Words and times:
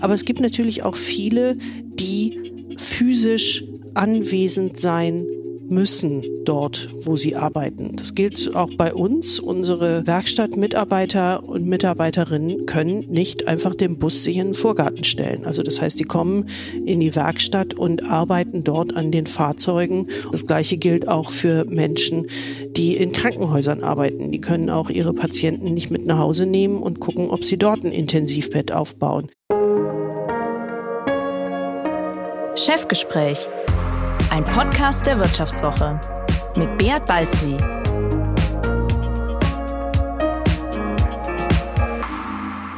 Aber 0.00 0.14
es 0.14 0.24
gibt 0.24 0.40
natürlich 0.40 0.82
auch 0.82 0.96
viele, 0.96 1.56
die 1.98 2.38
physisch 2.76 3.64
anwesend 3.94 4.78
sein 4.78 5.26
müssen 5.68 6.22
dort, 6.44 6.88
wo 7.02 7.16
sie 7.16 7.36
arbeiten. 7.36 7.96
Das 7.96 8.14
gilt 8.14 8.54
auch 8.54 8.70
bei 8.76 8.94
uns. 8.94 9.40
Unsere 9.40 10.06
Werkstattmitarbeiter 10.06 11.48
und 11.48 11.66
Mitarbeiterinnen 11.66 12.66
können 12.66 13.04
nicht 13.10 13.46
einfach 13.48 13.74
den 13.74 13.98
Bus 13.98 14.24
sich 14.24 14.36
in 14.36 14.48
den 14.48 14.54
Vorgarten 14.54 15.04
stellen. 15.04 15.44
Also 15.44 15.62
das 15.62 15.80
heißt, 15.80 15.98
die 15.98 16.04
kommen 16.04 16.48
in 16.84 17.00
die 17.00 17.14
Werkstatt 17.14 17.74
und 17.74 18.10
arbeiten 18.10 18.64
dort 18.64 18.96
an 18.96 19.10
den 19.10 19.26
Fahrzeugen. 19.26 20.08
Das 20.32 20.46
gleiche 20.46 20.76
gilt 20.76 21.08
auch 21.08 21.30
für 21.30 21.64
Menschen, 21.64 22.26
die 22.76 22.96
in 22.96 23.12
Krankenhäusern 23.12 23.82
arbeiten. 23.82 24.32
Die 24.32 24.40
können 24.40 24.70
auch 24.70 24.90
ihre 24.90 25.12
Patienten 25.12 25.74
nicht 25.74 25.90
mit 25.90 26.06
nach 26.06 26.18
Hause 26.18 26.46
nehmen 26.46 26.82
und 26.82 27.00
gucken, 27.00 27.30
ob 27.30 27.44
sie 27.44 27.58
dort 27.58 27.84
ein 27.84 27.92
Intensivbett 27.92 28.72
aufbauen. 28.72 29.30
Chefgespräch 32.56 33.48
ein 34.30 34.44
Podcast 34.44 35.06
der 35.06 35.18
Wirtschaftswoche 35.18 36.00
mit 36.56 36.76
Beat 36.78 37.06
Balzli. 37.06 37.56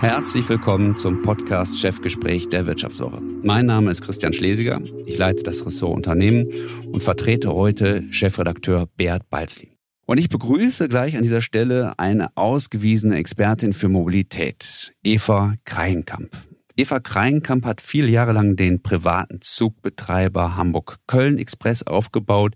Herzlich 0.01 0.49
willkommen 0.49 0.97
zum 0.97 1.23
Podcast 1.23 1.79
Chefgespräch 1.79 2.49
der 2.49 2.67
Wirtschaftswoche. 2.67 3.21
Mein 3.43 3.67
Name 3.67 3.91
ist 3.91 4.03
Christian 4.03 4.33
Schlesiger. 4.33 4.81
Ich 5.07 5.19
leite 5.19 5.43
das 5.43 5.65
Ressort 5.65 5.95
Unternehmen 5.95 6.47
und 6.93 7.03
vertrete 7.03 7.53
heute 7.53 8.05
Chefredakteur 8.11 8.89
Beat 8.97 9.29
Balzli. 9.31 9.77
Und 10.07 10.19
ich 10.19 10.29
begrüße 10.29 10.89
gleich 10.89 11.17
an 11.17 11.23
dieser 11.23 11.41
Stelle 11.41 11.99
eine 11.99 12.37
ausgewiesene 12.37 13.17
Expertin 13.17 13.73
für 13.73 13.89
Mobilität, 13.89 14.93
Eva 15.03 15.55
Kreienkamp. 15.65 16.31
Eva 16.79 17.01
Kreinkamp 17.01 17.65
hat 17.65 17.81
viele 17.81 18.09
Jahre 18.09 18.33
lang 18.33 18.55
den 18.55 18.83
privaten 18.83 19.41
Zugbetreiber 19.41 20.57
Hamburg-Köln 20.57 21.39
Express 21.39 21.83
aufgebaut. 21.83 22.55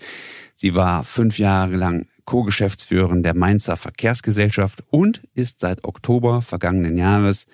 Sie 0.55 0.75
war 0.75 1.05
fünf 1.05 1.39
Jahre 1.39 1.77
lang 1.77 2.07
Co-Geschäftsführerin 2.27 3.23
der 3.23 3.35
Mainzer 3.35 3.79
Verkehrsgesellschaft 3.79 4.85
und 4.91 5.23
ist 5.33 5.61
seit 5.61 5.85
Oktober 5.85 6.43
vergangenen 6.43 6.99
Jahres 6.99 7.47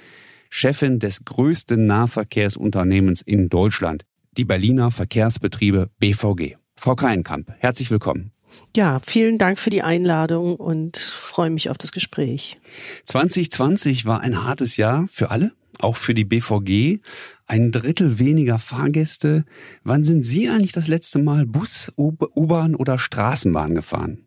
Chefin 0.51 0.99
des 0.99 1.25
größten 1.25 1.87
Nahverkehrsunternehmens 1.87 3.23
in 3.23 3.49
Deutschland, 3.49 4.05
die 4.33 4.45
Berliner 4.45 4.91
Verkehrsbetriebe 4.91 5.91
BVG. 6.01 6.57
Frau 6.75 6.97
Kreinkamp, 6.97 7.53
herzlich 7.59 7.93
willkommen. 7.93 8.33
Ja, 8.75 8.99
vielen 9.05 9.39
Dank 9.39 9.61
für 9.61 9.71
die 9.71 9.83
Einladung 9.83 10.57
und 10.57 10.97
freue 10.97 11.51
mich 11.51 11.71
auf 11.71 11.79
das 11.79 11.93
Gespräch. 11.93 12.59
2020 13.05 14.05
war 14.05 14.21
ein 14.21 14.43
hartes 14.43 14.77
Jahr 14.77 15.07
für 15.09 15.31
alle 15.31 15.53
auch 15.81 15.97
für 15.97 16.15
die 16.15 16.25
BVG. 16.25 17.01
Ein 17.47 17.73
Drittel 17.73 18.19
weniger 18.19 18.59
Fahrgäste. 18.59 19.45
Wann 19.85 20.05
sind 20.05 20.25
Sie 20.25 20.49
eigentlich 20.49 20.73
das 20.73 20.89
letzte 20.89 21.19
Mal 21.19 21.47
Bus, 21.47 21.93
U-Bahn 21.97 22.75
oder 22.75 22.99
Straßenbahn 22.99 23.75
gefahren? 23.75 24.27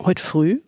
Heute 0.00 0.22
früh. 0.22 0.60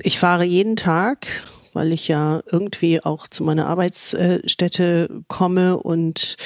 Ich 0.00 0.18
fahre 0.18 0.44
jeden 0.44 0.76
Tag, 0.76 1.26
weil 1.72 1.92
ich 1.92 2.08
ja 2.08 2.42
irgendwie 2.50 3.02
auch 3.02 3.26
zu 3.26 3.44
meiner 3.44 3.66
Arbeitsstätte 3.66 5.22
komme 5.28 5.76
und 5.78 6.36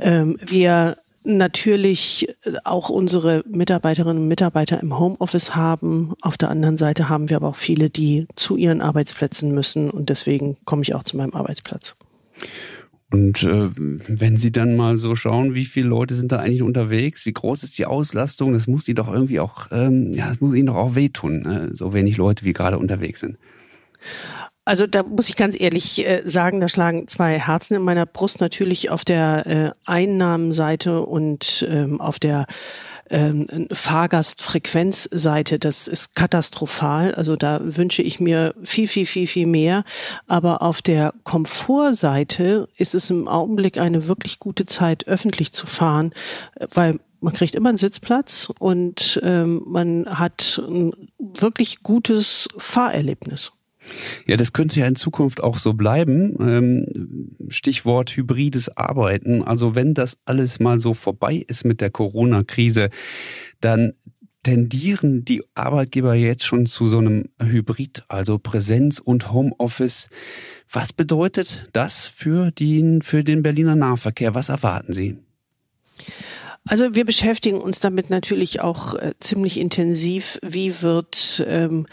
ähm, 0.00 0.36
wir 0.40 0.96
natürlich 1.24 2.28
auch 2.64 2.88
unsere 2.88 3.44
Mitarbeiterinnen 3.48 4.22
und 4.22 4.28
Mitarbeiter 4.28 4.80
im 4.80 4.98
Homeoffice 4.98 5.54
haben. 5.54 6.14
Auf 6.20 6.36
der 6.38 6.50
anderen 6.50 6.76
Seite 6.76 7.08
haben 7.08 7.30
wir 7.30 7.36
aber 7.36 7.48
auch 7.48 7.56
viele, 7.56 7.90
die 7.90 8.26
zu 8.34 8.56
ihren 8.56 8.80
Arbeitsplätzen 8.80 9.52
müssen 9.52 9.90
und 9.90 10.08
deswegen 10.08 10.56
komme 10.64 10.82
ich 10.82 10.94
auch 10.94 11.04
zu 11.04 11.16
meinem 11.16 11.34
Arbeitsplatz. 11.34 11.94
Und 13.12 13.42
äh, 13.42 13.68
wenn 13.76 14.38
Sie 14.38 14.52
dann 14.52 14.74
mal 14.74 14.96
so 14.96 15.14
schauen, 15.14 15.54
wie 15.54 15.66
viele 15.66 15.88
Leute 15.88 16.14
sind 16.14 16.32
da 16.32 16.38
eigentlich 16.38 16.62
unterwegs, 16.62 17.26
wie 17.26 17.32
groß 17.32 17.62
ist 17.62 17.78
die 17.78 17.84
Auslastung, 17.84 18.54
das 18.54 18.66
muss 18.66 18.86
Sie 18.86 18.94
doch 18.94 19.12
irgendwie 19.12 19.38
auch, 19.38 19.68
ähm, 19.70 20.14
ja, 20.14 20.28
das 20.28 20.40
muss 20.40 20.54
Ihnen 20.54 20.68
doch 20.68 20.76
auch 20.76 20.94
wehtun, 20.94 21.42
ne? 21.42 21.70
so 21.72 21.92
wenig 21.92 22.16
Leute 22.16 22.46
wie 22.46 22.54
gerade 22.54 22.78
unterwegs 22.78 23.20
sind. 23.20 23.36
Also 24.64 24.86
da 24.86 25.02
muss 25.02 25.28
ich 25.28 25.36
ganz 25.36 25.60
ehrlich 25.60 26.06
äh, 26.06 26.22
sagen, 26.24 26.60
da 26.60 26.68
schlagen 26.68 27.08
zwei 27.08 27.38
Herzen 27.38 27.74
in 27.74 27.82
meiner 27.82 28.06
Brust. 28.06 28.40
Natürlich 28.40 28.90
auf 28.90 29.04
der 29.04 29.46
äh, 29.46 29.70
Einnahmenseite 29.86 31.02
und 31.02 31.66
ähm, 31.68 32.00
auf 32.00 32.20
der 32.20 32.46
ähm, 33.10 33.46
Fahrgastfrequenzseite. 33.72 35.58
Das 35.58 35.88
ist 35.88 36.14
katastrophal. 36.14 37.14
Also 37.14 37.34
da 37.34 37.60
wünsche 37.62 38.02
ich 38.02 38.20
mir 38.20 38.54
viel, 38.62 38.86
viel, 38.86 39.06
viel, 39.06 39.26
viel 39.26 39.46
mehr. 39.46 39.82
Aber 40.28 40.62
auf 40.62 40.80
der 40.80 41.12
Komfortseite 41.24 42.68
ist 42.76 42.94
es 42.94 43.10
im 43.10 43.26
Augenblick 43.26 43.78
eine 43.78 44.06
wirklich 44.06 44.38
gute 44.38 44.66
Zeit, 44.66 45.08
öffentlich 45.08 45.52
zu 45.52 45.66
fahren, 45.66 46.12
weil 46.72 47.00
man 47.20 47.32
kriegt 47.32 47.54
immer 47.54 47.68
einen 47.68 47.78
Sitzplatz 47.78 48.52
und 48.58 49.20
ähm, 49.22 49.62
man 49.66 50.06
hat 50.18 50.60
ein 50.68 50.92
wirklich 51.18 51.82
gutes 51.82 52.48
Fahrerlebnis. 52.56 53.52
Ja, 54.26 54.36
das 54.36 54.52
könnte 54.52 54.80
ja 54.80 54.86
in 54.86 54.94
Zukunft 54.94 55.42
auch 55.42 55.58
so 55.58 55.74
bleiben. 55.74 56.36
Ähm, 56.40 57.36
Stichwort 57.48 58.16
hybrides 58.16 58.76
Arbeiten. 58.76 59.42
Also 59.42 59.74
wenn 59.74 59.94
das 59.94 60.18
alles 60.24 60.60
mal 60.60 60.78
so 60.80 60.94
vorbei 60.94 61.44
ist 61.46 61.64
mit 61.64 61.80
der 61.80 61.90
Corona-Krise, 61.90 62.90
dann 63.60 63.94
tendieren 64.42 65.24
die 65.24 65.42
Arbeitgeber 65.54 66.14
jetzt 66.14 66.44
schon 66.44 66.66
zu 66.66 66.88
so 66.88 66.98
einem 66.98 67.28
Hybrid, 67.40 68.04
also 68.08 68.38
Präsenz 68.38 68.98
und 68.98 69.32
Homeoffice. 69.32 70.08
Was 70.70 70.92
bedeutet 70.92 71.68
das 71.72 72.06
für 72.06 72.50
den, 72.50 73.02
für 73.02 73.22
den 73.22 73.42
Berliner 73.42 73.76
Nahverkehr? 73.76 74.34
Was 74.34 74.48
erwarten 74.48 74.92
Sie? 74.92 75.16
Also 76.68 76.94
wir 76.94 77.04
beschäftigen 77.04 77.60
uns 77.60 77.80
damit 77.80 78.10
natürlich 78.10 78.60
auch 78.60 78.94
äh, 78.94 79.14
ziemlich 79.20 79.58
intensiv. 79.58 80.38
Wie 80.42 80.82
wird 80.82 81.44
ähm, 81.46 81.86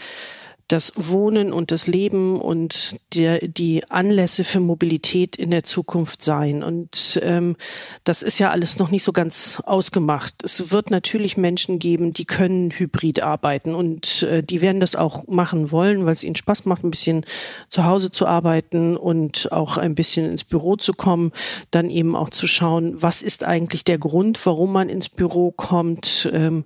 das 0.70 0.92
Wohnen 0.94 1.52
und 1.52 1.72
das 1.72 1.88
Leben 1.88 2.40
und 2.40 2.96
der, 3.14 3.40
die 3.40 3.82
Anlässe 3.90 4.44
für 4.44 4.60
Mobilität 4.60 5.34
in 5.34 5.50
der 5.50 5.64
Zukunft 5.64 6.22
sein. 6.22 6.62
Und 6.62 7.20
ähm, 7.24 7.56
das 8.04 8.22
ist 8.22 8.38
ja 8.38 8.50
alles 8.50 8.78
noch 8.78 8.92
nicht 8.92 9.02
so 9.02 9.12
ganz 9.12 9.60
ausgemacht. 9.66 10.44
Es 10.44 10.70
wird 10.70 10.92
natürlich 10.92 11.36
Menschen 11.36 11.80
geben, 11.80 12.12
die 12.12 12.24
können 12.24 12.70
hybrid 12.70 13.20
arbeiten 13.20 13.74
und 13.74 14.22
äh, 14.22 14.44
die 14.44 14.62
werden 14.62 14.80
das 14.80 14.94
auch 14.94 15.26
machen 15.26 15.72
wollen, 15.72 16.06
weil 16.06 16.12
es 16.12 16.22
ihnen 16.22 16.36
Spaß 16.36 16.66
macht, 16.66 16.84
ein 16.84 16.92
bisschen 16.92 17.26
zu 17.66 17.84
Hause 17.84 18.12
zu 18.12 18.28
arbeiten 18.28 18.96
und 18.96 19.50
auch 19.50 19.76
ein 19.76 19.96
bisschen 19.96 20.30
ins 20.30 20.44
Büro 20.44 20.76
zu 20.76 20.92
kommen. 20.92 21.32
Dann 21.72 21.90
eben 21.90 22.14
auch 22.14 22.30
zu 22.30 22.46
schauen, 22.46 23.02
was 23.02 23.22
ist 23.22 23.42
eigentlich 23.42 23.82
der 23.82 23.98
Grund, 23.98 24.46
warum 24.46 24.72
man 24.72 24.88
ins 24.88 25.08
Büro 25.08 25.50
kommt. 25.50 26.30
Ähm, 26.32 26.64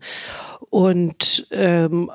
und 0.69 1.47
ähm, 1.53 2.11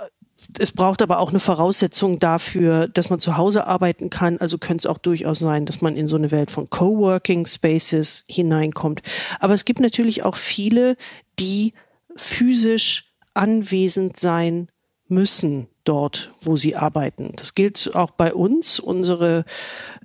es 0.58 0.72
braucht 0.72 1.02
aber 1.02 1.20
auch 1.20 1.30
eine 1.30 1.40
Voraussetzung 1.40 2.20
dafür, 2.20 2.88
dass 2.88 3.10
man 3.10 3.20
zu 3.20 3.38
Hause 3.38 3.68
arbeiten 3.68 4.10
kann. 4.10 4.38
Also 4.38 4.58
könnte 4.58 4.84
es 4.84 4.86
auch 4.86 4.98
durchaus 4.98 5.40
sein, 5.40 5.66
dass 5.66 5.82
man 5.82 5.96
in 5.96 6.08
so 6.08 6.16
eine 6.16 6.32
Welt 6.32 6.52
von 6.52 6.70
Coworking 6.70 7.46
Spaces 7.46 8.26
hineinkommt. 8.28 9.02
Aber 9.40 9.54
es 9.54 9.66
gibt 9.66 9.80
natürlich 9.80 10.24
auch 10.24 10.36
viele, 10.36 10.96
die 11.40 11.74
physisch 12.16 13.14
anwesend 13.34 14.18
sein 14.18 14.70
müssen 15.08 15.68
dort, 15.90 16.32
wo 16.42 16.56
sie 16.56 16.76
arbeiten. 16.76 17.34
Das 17.36 17.56
gilt 17.56 17.96
auch 17.96 18.12
bei 18.12 18.32
uns. 18.32 18.80
Unsere 18.80 19.44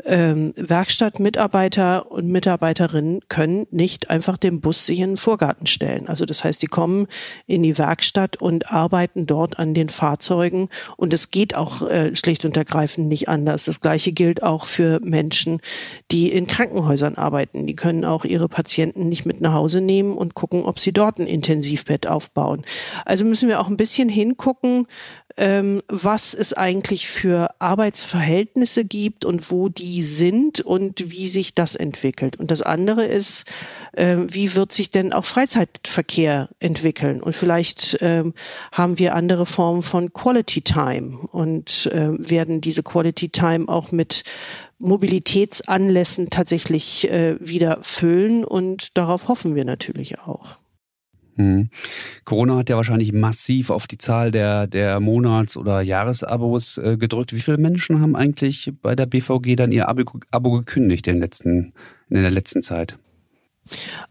ähm, 0.05 0.55
Werkstattmitarbeiter 0.56 2.11
und 2.11 2.27
Mitarbeiterinnen 2.28 3.21
können 3.28 3.67
nicht 3.71 4.09
einfach 4.09 4.39
den 4.39 4.62
Bus 4.62 4.87
sich 4.87 5.00
in 5.00 5.11
den 5.11 5.17
Vorgarten 5.19 5.67
stellen. 5.67 6.09
Also 6.09 6.25
das 6.25 6.43
heißt, 6.43 6.61
sie 6.61 6.69
kommen 6.69 7.06
in 7.47 7.62
die 7.62 7.77
Werkstatt 7.77 8.41
und 8.41 8.72
arbeiten 8.72 9.27
dort 9.27 9.59
an 9.59 9.75
den 9.75 9.91
Fahrzeugen. 9.91 10.71
Und 10.97 11.12
es 11.12 11.31
geht 11.31 11.55
auch 11.55 11.83
äh, 11.83 12.16
schlicht 12.16 12.47
und 12.47 12.56
ergreifend 12.56 13.09
nicht 13.09 13.28
anders. 13.28 13.66
Das 13.66 13.83
Gleiche 13.83 14.12
gilt 14.12 14.43
auch 14.43 14.65
für 14.65 15.01
Menschen, 15.05 15.61
die 16.11 16.33
in 16.33 16.47
Krankenhäusern 16.47 17.16
arbeiten. 17.16 17.66
Die 17.66 17.77
können 17.77 18.07
auch 18.07 18.25
ihre 18.25 18.48
Patienten 18.48 19.10
nicht 19.10 19.27
mit 19.27 19.42
nach 19.42 19.53
Hause 19.53 19.83
nehmen 19.83 20.16
und 20.16 20.34
gucken, 20.34 20.65
ob 20.65 20.80
sie 20.80 20.95
dort 20.95 21.19
ein 21.19 21.27
Intensivbett 21.27 22.07
aufbauen. 22.07 22.65
Also 23.04 23.27
müssen 23.27 23.51
wir 23.51 23.60
auch 23.60 23.69
ein 23.69 23.77
bisschen 23.77 24.09
hingucken, 24.09 24.87
ähm, 25.36 25.83
was 25.89 26.34
es 26.34 26.53
eigentlich 26.53 27.09
für 27.09 27.51
Arbeitsverhältnisse 27.59 28.84
gibt 28.84 29.25
und 29.25 29.51
wo 29.51 29.69
die 29.69 30.03
sind 30.03 30.60
und 30.60 31.10
wie 31.10 31.27
sich 31.27 31.54
das 31.54 31.75
entwickelt. 31.75 32.36
Und 32.39 32.51
das 32.51 32.63
andere 32.63 33.04
ist, 33.04 33.45
äh, 33.92 34.16
wie 34.28 34.54
wird 34.54 34.72
sich 34.72 34.91
denn 34.91 35.13
auch 35.13 35.25
Freizeitverkehr 35.25 36.48
entwickeln? 36.60 37.21
Und 37.21 37.34
vielleicht 37.34 37.98
ähm, 38.01 38.34
haben 38.71 38.98
wir 38.98 39.15
andere 39.15 39.47
Formen 39.47 39.83
von 39.83 40.13
Quality 40.13 40.63
Time 40.63 41.19
und 41.33 41.87
äh, 41.92 42.10
werden 42.19 42.60
diese 42.60 42.83
Quality 42.83 43.30
Time 43.30 43.69
auch 43.69 43.91
mit 43.91 44.22
Mobilitätsanlässen 44.78 46.30
tatsächlich 46.30 47.10
äh, 47.10 47.37
wieder 47.41 47.78
füllen 47.83 48.45
und 48.45 48.97
darauf 48.97 49.28
hoffen 49.28 49.54
wir 49.54 49.65
natürlich 49.65 50.19
auch. 50.21 50.57
Hm. 51.36 51.69
Corona 52.25 52.57
hat 52.59 52.71
ja 52.71 52.77
wahrscheinlich 52.77 53.13
massiv 53.13 53.71
auf 53.71 53.86
die 53.86 53.98
Zahl 53.98 54.31
der, 54.31 54.66
der 54.66 55.01
Monats- 55.01 55.57
oder 55.57 55.81
Jahresabos 55.81 56.78
äh, 56.78 56.97
gedrückt. 56.97 57.34
Wie 57.34 57.41
viele 57.41 57.59
Menschen 57.59 58.01
haben 58.01 58.15
eigentlich 58.15 58.72
bei 58.83 58.95
der 58.95 59.07
BVG 59.07 59.57
dann 59.57 59.72
ihr 59.72 59.89
Abo, 59.89 60.04
Abo 60.31 60.53
gekündigt 60.53 61.07
in, 61.09 61.19
letzten, 61.19 61.72
in 62.09 62.22
der 62.22 62.31
letzten 62.31 62.63
Zeit? 62.63 62.98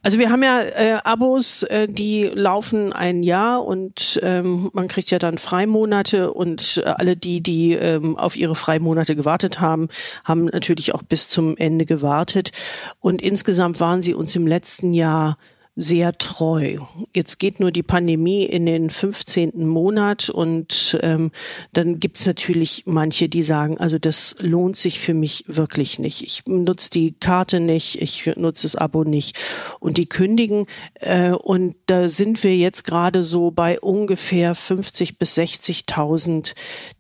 Also 0.02 0.18
wir 0.18 0.32
haben 0.32 0.44
ja 0.44 0.62
äh, 0.62 0.98
Abos, 1.04 1.64
äh, 1.64 1.88
die 1.88 2.26
laufen 2.34 2.92
ein 2.92 3.22
Jahr 3.22 3.64
und 3.64 4.20
ähm, 4.24 4.72
man 4.74 4.88
kriegt 4.88 5.12
ja 5.12 5.20
dann 5.20 5.38
Freimonate 5.38 6.34
und 6.34 6.82
äh, 6.84 6.90
alle 6.90 7.16
die, 7.16 7.42
die 7.42 7.74
ähm, 7.74 8.18
auf 8.18 8.36
ihre 8.36 8.56
Freimonate 8.56 9.16
gewartet 9.16 9.60
haben, 9.60 9.90
haben 10.24 10.46
natürlich 10.46 10.96
auch 10.96 11.04
bis 11.04 11.30
zum 11.30 11.56
Ende 11.56 11.86
gewartet. 11.86 12.52
Und 13.00 13.22
insgesamt 13.22 13.80
waren 13.80 14.02
sie 14.02 14.16
uns 14.16 14.36
im 14.36 14.48
letzten 14.48 14.94
Jahr 14.94 15.38
sehr 15.76 16.18
treu. 16.18 16.78
Jetzt 17.16 17.40
geht 17.40 17.60
nur 17.60 17.72
die 17.72 17.82
Pandemie 17.82 18.44
in 18.44 18.68
den 18.68 18.92
15. 18.92 19.68
Monat 19.68 20.30
und 20.30 21.00
ähm, 21.02 21.32
dann 21.74 22.00
gibt's 22.00 22.28
natürlich 22.28 22.84
manche, 22.86 23.28
die 23.28 23.42
sagen, 23.42 23.80
also 23.80 23.98
das 23.98 24.36
lohnt 24.40 24.78
sich 24.78 25.00
für 25.00 25.16
mich 25.16 25.46
wirklich 25.48 25.98
nicht. 25.98 26.22
Ich 26.22 26.44
nutze 26.46 26.92
die 26.92 27.14
Karte 27.14 27.60
nicht, 27.60 28.02
ich 28.02 28.28
nutze 28.36 28.64
das 28.64 28.76
Abo 28.76 29.04
nicht 29.04 29.40
und 29.80 29.98
die 29.98 30.08
kündigen 30.08 30.68
äh, 30.96 31.32
und 31.32 31.76
da 31.88 32.08
sind 32.08 32.44
wir 32.44 32.56
jetzt 32.56 32.84
gerade 32.84 33.24
so 33.24 33.50
bei 33.50 33.80
ungefähr 33.80 34.54
50 34.54 35.18
bis 35.18 35.36
60.000, 35.38 36.54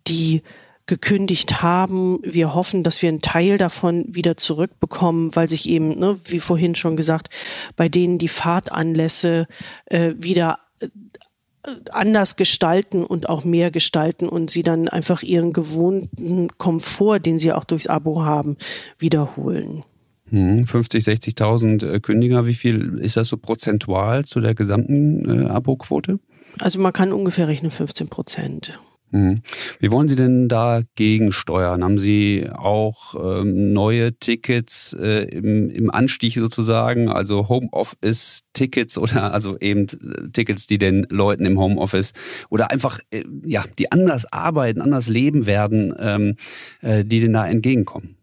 die 0.08 0.42
gekündigt 0.86 1.62
haben. 1.62 2.20
Wir 2.24 2.54
hoffen, 2.54 2.84
dass 2.84 3.02
wir 3.02 3.10
einen 3.10 3.22
Teil 3.22 3.58
davon 3.58 4.06
wieder 4.08 4.36
zurückbekommen, 4.38 5.36
weil 5.36 5.48
sich 5.48 5.70
eben, 5.70 5.98
ne, 5.98 6.20
wie 6.26 6.40
vorhin 6.40 6.76
schon 6.76 6.96
gesagt, 6.96 7.30
bei 7.76 7.88
denen 7.88 8.18
die 8.18 8.28
Fahrtanlässe 8.28 9.48
äh, 9.86 10.14
wieder 10.18 10.60
äh, 10.80 10.88
anders 11.92 12.36
gestalten 12.36 13.04
und 13.04 13.30
auch 13.30 13.46
mehr 13.46 13.72
gestalten 13.72 14.28
und 14.28 14.50
sie 14.50 14.64
dann 14.64 14.90
einfach 14.90 15.24
ihren 15.24 15.54
gewohnten 15.54 16.50
Komfort, 16.58 17.20
den 17.20 17.40
sie 17.40 17.54
auch 17.54 17.64
durchs 17.64 17.88
Abo 17.88 18.24
haben, 18.24 18.58
wiederholen. 19.00 19.84
50, 20.30 21.06
hm, 21.06 21.14
60.000 21.14 21.86
äh, 21.86 22.00
Kündiger, 22.00 22.46
wie 22.46 22.56
viel 22.56 22.98
ist 23.00 23.16
das 23.16 23.30
so 23.30 23.38
prozentual 23.38 24.26
zu 24.26 24.42
der 24.42 24.56
gesamten 24.56 25.44
äh, 25.44 25.46
Abo-Quote? 25.46 26.20
Also 26.60 26.80
man 26.80 26.92
kann 26.92 27.14
ungefähr 27.14 27.48
rechnen 27.48 27.72
15 27.72 28.10
Prozent. 28.10 28.80
Mhm. 29.14 29.44
Wie 29.80 29.92
wollen 29.92 30.08
Sie 30.08 30.16
denn 30.16 30.50
dagegen 30.50 31.32
steuern? 31.32 31.84
Haben 31.84 32.00
Sie 32.00 32.50
auch 32.52 33.14
ähm, 33.14 33.72
neue 33.72 34.18
Tickets 34.18 34.98
äh, 35.00 35.26
im, 35.26 35.70
im 35.70 35.92
Anstieg 35.92 36.34
sozusagen, 36.34 37.10
also 37.10 37.48
Homeoffice-Tickets 37.48 38.98
oder 38.98 39.32
also 39.32 39.56
eben 39.60 39.84
äh, 39.84 40.30
Tickets, 40.34 40.66
die 40.66 40.80
den 40.80 41.06
Leuten 41.12 41.46
im 41.46 41.60
Homeoffice 41.60 42.14
oder 42.50 42.72
einfach 42.72 43.00
äh, 43.12 43.24
ja 43.46 43.64
die 43.78 43.92
anders 43.92 44.26
arbeiten, 44.34 44.82
anders 44.82 45.10
leben 45.10 45.46
werden, 45.46 45.94
ähm, 46.00 46.36
äh, 46.82 47.06
die 47.06 47.20
denen 47.20 47.34
da 47.34 47.46
entgegenkommen? 47.46 48.16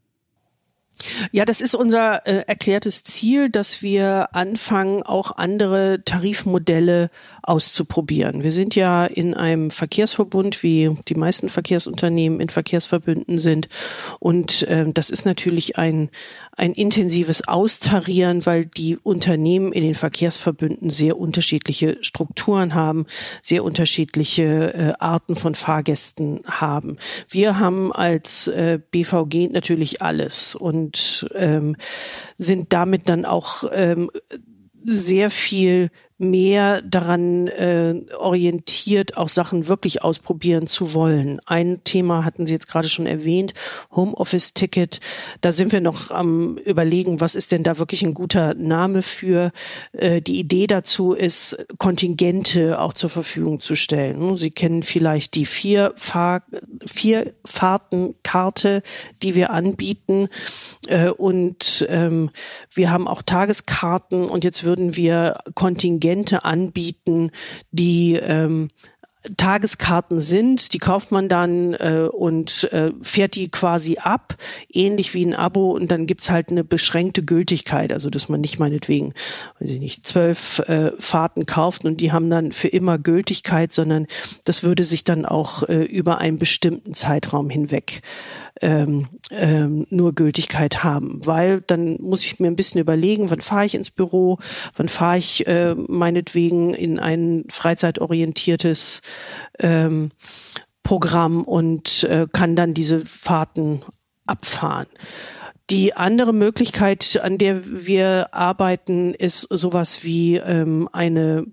Ja, 1.32 1.44
das 1.44 1.60
ist 1.60 1.74
unser 1.74 2.26
äh, 2.26 2.44
erklärtes 2.46 3.04
Ziel, 3.04 3.50
dass 3.50 3.82
wir 3.82 4.34
anfangen, 4.34 5.02
auch 5.02 5.36
andere 5.36 6.02
Tarifmodelle 6.04 7.10
auszuprobieren. 7.42 8.42
Wir 8.42 8.52
sind 8.52 8.74
ja 8.74 9.06
in 9.06 9.34
einem 9.34 9.70
Verkehrsverbund, 9.70 10.62
wie 10.62 10.96
die 11.08 11.14
meisten 11.14 11.48
Verkehrsunternehmen 11.48 12.40
in 12.40 12.48
Verkehrsverbünden 12.48 13.38
sind. 13.38 13.68
Und 14.18 14.62
äh, 14.64 14.86
das 14.92 15.10
ist 15.10 15.24
natürlich 15.24 15.78
ein, 15.78 16.10
ein 16.60 16.74
intensives 16.74 17.48
Austarieren, 17.48 18.44
weil 18.44 18.66
die 18.66 18.98
Unternehmen 18.98 19.72
in 19.72 19.82
den 19.82 19.94
Verkehrsverbünden 19.94 20.90
sehr 20.90 21.16
unterschiedliche 21.16 21.96
Strukturen 22.02 22.74
haben, 22.74 23.06
sehr 23.40 23.64
unterschiedliche 23.64 24.74
äh, 24.74 24.92
Arten 24.98 25.36
von 25.36 25.54
Fahrgästen 25.54 26.42
haben. 26.46 26.98
Wir 27.30 27.58
haben 27.58 27.94
als 27.94 28.46
äh, 28.48 28.78
BVG 28.90 29.50
natürlich 29.50 30.02
alles 30.02 30.54
und 30.54 31.26
ähm, 31.34 31.76
sind 32.36 32.74
damit 32.74 33.08
dann 33.08 33.24
auch 33.24 33.64
ähm, 33.72 34.10
sehr 34.84 35.30
viel 35.30 35.90
mehr 36.20 36.82
daran 36.82 37.48
äh, 37.48 37.94
orientiert, 38.18 39.16
auch 39.16 39.30
Sachen 39.30 39.68
wirklich 39.68 40.04
ausprobieren 40.04 40.66
zu 40.66 40.92
wollen. 40.92 41.40
Ein 41.46 41.82
Thema 41.82 42.26
hatten 42.26 42.44
Sie 42.44 42.52
jetzt 42.52 42.68
gerade 42.68 42.90
schon 42.90 43.06
erwähnt, 43.06 43.54
Homeoffice-Ticket. 43.90 45.00
Da 45.40 45.50
sind 45.50 45.72
wir 45.72 45.80
noch 45.80 46.10
am 46.10 46.58
überlegen, 46.58 47.22
was 47.22 47.34
ist 47.34 47.52
denn 47.52 47.62
da 47.62 47.78
wirklich 47.78 48.02
ein 48.02 48.12
guter 48.12 48.52
Name 48.52 49.00
für. 49.00 49.50
Äh, 49.92 50.20
die 50.20 50.38
Idee 50.38 50.66
dazu 50.66 51.14
ist, 51.14 51.66
Kontingente 51.78 52.78
auch 52.80 52.92
zur 52.92 53.08
Verfügung 53.08 53.60
zu 53.60 53.74
stellen. 53.74 54.36
Sie 54.36 54.50
kennen 54.50 54.82
vielleicht 54.82 55.34
die 55.34 55.46
vier, 55.46 55.94
Fahr 55.96 56.42
vier 56.84 57.32
Fahrtenkarte, 57.46 58.82
die 59.22 59.34
wir 59.34 59.50
anbieten. 59.50 60.28
Äh, 60.86 61.08
und 61.08 61.86
ähm, 61.88 62.28
wir 62.74 62.90
haben 62.90 63.08
auch 63.08 63.22
Tageskarten 63.22 64.24
und 64.28 64.44
jetzt 64.44 64.64
würden 64.64 64.96
wir 64.96 65.38
Kontingente 65.54 66.09
Kontingente 66.10 66.44
anbieten, 66.44 67.30
die 67.70 68.14
ähm, 68.16 68.70
Tageskarten 69.36 70.18
sind, 70.18 70.72
die 70.72 70.78
kauft 70.78 71.12
man 71.12 71.28
dann 71.28 71.74
äh, 71.74 72.08
und 72.10 72.64
äh, 72.72 72.90
fährt 73.02 73.34
die 73.34 73.50
quasi 73.50 73.98
ab, 73.98 74.36
ähnlich 74.72 75.12
wie 75.12 75.26
ein 75.26 75.34
Abo 75.34 75.72
und 75.72 75.90
dann 75.90 76.06
gibt's 76.06 76.30
halt 76.30 76.50
eine 76.50 76.64
beschränkte 76.64 77.22
Gültigkeit, 77.22 77.92
also 77.92 78.08
dass 78.08 78.30
man 78.30 78.40
nicht 78.40 78.58
meinetwegen, 78.58 79.12
weiß 79.58 79.72
ich 79.72 79.78
nicht, 79.78 80.06
zwölf 80.06 80.60
äh, 80.60 80.92
Fahrten 80.98 81.44
kauft 81.44 81.84
und 81.84 82.00
die 82.00 82.12
haben 82.12 82.30
dann 82.30 82.52
für 82.52 82.68
immer 82.68 82.98
Gültigkeit, 82.98 83.74
sondern 83.74 84.06
das 84.44 84.62
würde 84.62 84.84
sich 84.84 85.04
dann 85.04 85.26
auch 85.26 85.68
äh, 85.68 85.82
über 85.82 86.16
einen 86.16 86.38
bestimmten 86.38 86.94
Zeitraum 86.94 87.50
hinweg 87.50 88.00
ähm, 88.60 89.08
ähm, 89.30 89.86
nur 89.90 90.14
Gültigkeit 90.14 90.84
haben, 90.84 91.20
weil 91.24 91.60
dann 91.62 91.96
muss 92.00 92.24
ich 92.24 92.40
mir 92.40 92.48
ein 92.48 92.56
bisschen 92.56 92.80
überlegen, 92.80 93.30
wann 93.30 93.40
fahre 93.40 93.66
ich 93.66 93.74
ins 93.74 93.90
Büro, 93.90 94.38
wann 94.76 94.88
fahre 94.88 95.18
ich 95.18 95.46
äh, 95.46 95.74
meinetwegen 95.74 96.74
in 96.74 96.98
ein 96.98 97.44
freizeitorientiertes 97.48 99.02
ähm, 99.58 100.10
Programm 100.82 101.42
und 101.44 102.04
äh, 102.04 102.26
kann 102.32 102.56
dann 102.56 102.74
diese 102.74 103.04
Fahrten 103.04 103.82
abfahren. 104.26 104.86
Die 105.70 105.94
andere 105.94 106.32
Möglichkeit, 106.32 107.20
an 107.22 107.38
der 107.38 107.86
wir 107.86 108.34
arbeiten, 108.34 109.14
ist 109.14 109.42
sowas 109.50 110.02
wie 110.02 110.36
ähm, 110.36 110.88
eine 110.92 111.46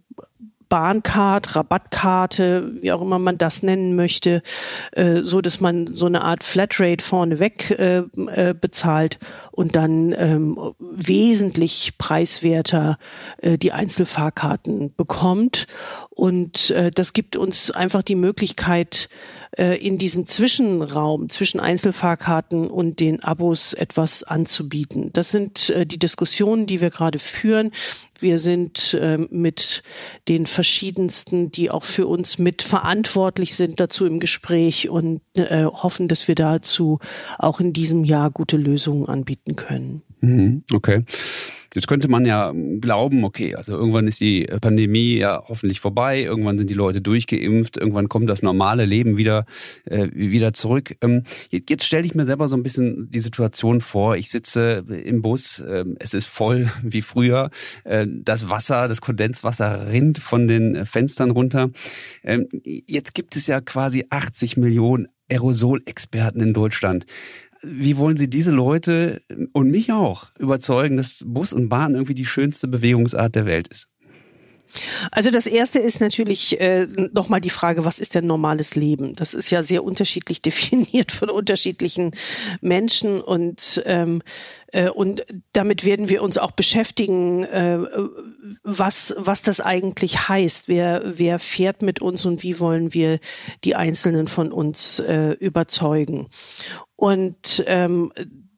Bahncard, 0.69 1.55
Rabattkarte, 1.55 2.71
wie 2.81 2.91
auch 2.91 3.01
immer 3.01 3.19
man 3.19 3.37
das 3.37 3.63
nennen 3.63 3.95
möchte, 3.95 4.41
äh, 4.91 5.21
so 5.23 5.41
dass 5.41 5.59
man 5.59 5.93
so 5.93 6.05
eine 6.05 6.23
Art 6.23 6.43
Flatrate 6.43 7.03
vorneweg 7.03 7.71
äh, 7.71 8.03
äh, 8.27 8.53
bezahlt 8.53 9.19
und 9.51 9.75
dann 9.75 10.13
ähm, 10.17 10.57
wesentlich 10.79 11.97
preiswerter 11.97 12.97
äh, 13.37 13.57
die 13.57 13.71
Einzelfahrkarten 13.71 14.93
bekommt. 14.95 15.67
Und 16.09 16.71
äh, 16.71 16.91
das 16.91 17.13
gibt 17.13 17.35
uns 17.35 17.71
einfach 17.71 18.01
die 18.01 18.15
Möglichkeit, 18.15 19.09
äh, 19.57 19.75
in 19.75 19.97
diesem 19.97 20.27
Zwischenraum 20.27 21.29
zwischen 21.29 21.59
Einzelfahrkarten 21.59 22.67
und 22.69 22.99
den 22.99 23.23
Abos 23.23 23.73
etwas 23.73 24.23
anzubieten. 24.23 25.11
Das 25.13 25.29
sind 25.29 25.69
äh, 25.71 25.85
die 25.85 25.99
Diskussionen, 25.99 26.67
die 26.67 26.81
wir 26.81 26.89
gerade 26.89 27.17
führen. 27.17 27.71
Wir 28.21 28.39
sind 28.39 28.93
äh, 28.93 29.17
mit 29.29 29.83
den 30.27 30.45
verschiedensten, 30.45 31.51
die 31.51 31.69
auch 31.69 31.83
für 31.83 32.07
uns 32.07 32.37
mit 32.37 32.61
verantwortlich 32.61 33.55
sind, 33.55 33.79
dazu 33.79 34.05
im 34.05 34.19
Gespräch 34.19 34.89
und 34.89 35.21
äh, 35.35 35.65
hoffen, 35.65 36.07
dass 36.07 36.27
wir 36.27 36.35
dazu 36.35 36.99
auch 37.37 37.59
in 37.59 37.73
diesem 37.73 38.03
Jahr 38.03 38.31
gute 38.31 38.57
Lösungen 38.57 39.07
anbieten 39.07 39.55
können. 39.55 40.01
Mhm, 40.21 40.63
okay. 40.73 41.03
Jetzt 41.77 41.85
könnte 41.87 42.07
man 42.07 42.25
ja 42.25 42.51
glauben, 42.81 43.23
okay, 43.23 43.53
also 43.53 43.73
irgendwann 43.73 44.07
ist 44.07 44.19
die 44.19 44.47
Pandemie 44.61 45.17
ja 45.17 45.43
hoffentlich 45.47 45.79
vorbei, 45.79 46.23
irgendwann 46.23 46.57
sind 46.57 46.71
die 46.71 46.73
Leute 46.73 47.01
durchgeimpft, 47.01 47.77
irgendwann 47.77 48.09
kommt 48.09 48.27
das 48.31 48.41
normale 48.41 48.85
Leben 48.85 49.15
wieder, 49.15 49.45
äh, 49.85 50.07
wieder 50.11 50.53
zurück. 50.53 50.97
Ähm, 51.01 51.21
jetzt 51.51 51.85
stelle 51.85 52.03
ich 52.03 52.15
mir 52.15 52.25
selber 52.25 52.47
so 52.47 52.57
ein 52.57 52.63
bisschen 52.63 53.11
die 53.11 53.19
Situation 53.19 53.79
vor, 53.79 54.15
ich 54.15 54.31
sitze 54.31 54.85
im 55.05 55.21
Bus, 55.21 55.59
äh, 55.59 55.85
es 55.99 56.15
ist 56.15 56.25
voll 56.25 56.67
wie 56.81 57.03
früher, 57.03 57.51
äh, 57.83 58.07
das 58.09 58.49
Wasser, 58.49 58.87
das 58.87 58.99
Kondenswasser 58.99 59.91
rinnt 59.91 60.17
von 60.17 60.47
den 60.47 60.83
Fenstern 60.83 61.29
runter. 61.29 61.69
Ähm, 62.23 62.47
jetzt 62.63 63.13
gibt 63.13 63.35
es 63.35 63.45
ja 63.45 63.61
quasi 63.61 64.03
80 64.09 64.57
Millionen 64.57 65.09
Aerosolexperten 65.29 66.41
in 66.41 66.53
Deutschland. 66.53 67.05
Wie 67.61 67.97
wollen 67.97 68.17
Sie 68.17 68.29
diese 68.29 68.51
Leute 68.51 69.21
und 69.53 69.71
mich 69.71 69.91
auch 69.91 70.27
überzeugen, 70.37 70.97
dass 70.97 71.23
Bus 71.25 71.53
und 71.53 71.69
Bahn 71.69 71.93
irgendwie 71.93 72.13
die 72.13 72.25
schönste 72.25 72.67
Bewegungsart 72.67 73.35
der 73.35 73.45
Welt 73.45 73.67
ist? 73.67 73.89
Also 75.11 75.31
das 75.31 75.47
erste 75.47 75.79
ist 75.79 76.01
natürlich 76.01 76.59
äh, 76.59 76.87
nochmal 77.13 77.41
die 77.41 77.49
Frage, 77.49 77.85
was 77.85 77.99
ist 77.99 78.15
denn 78.15 78.27
normales 78.27 78.75
Leben? 78.75 79.15
Das 79.15 79.33
ist 79.33 79.49
ja 79.49 79.63
sehr 79.63 79.83
unterschiedlich 79.83 80.41
definiert 80.47 81.11
von 81.11 81.29
unterschiedlichen 81.29 82.11
Menschen 82.61 83.21
und 83.21 83.81
ähm, 83.85 84.21
äh, 84.71 84.89
und 84.89 85.25
damit 85.53 85.85
werden 85.85 86.09
wir 86.09 86.21
uns 86.21 86.37
auch 86.37 86.51
beschäftigen, 86.51 87.43
äh, 87.43 87.79
was 88.63 89.15
was 89.17 89.41
das 89.41 89.61
eigentlich 89.61 90.27
heißt. 90.27 90.67
Wer 90.67 91.03
wer 91.05 91.39
fährt 91.39 91.81
mit 91.81 92.01
uns 92.01 92.25
und 92.25 92.43
wie 92.43 92.59
wollen 92.59 92.93
wir 92.93 93.19
die 93.63 93.75
Einzelnen 93.75 94.27
von 94.27 94.51
uns 94.51 94.99
äh, 94.99 95.31
überzeugen? 95.39 96.27
Und 96.97 97.63
ähm, 97.67 98.11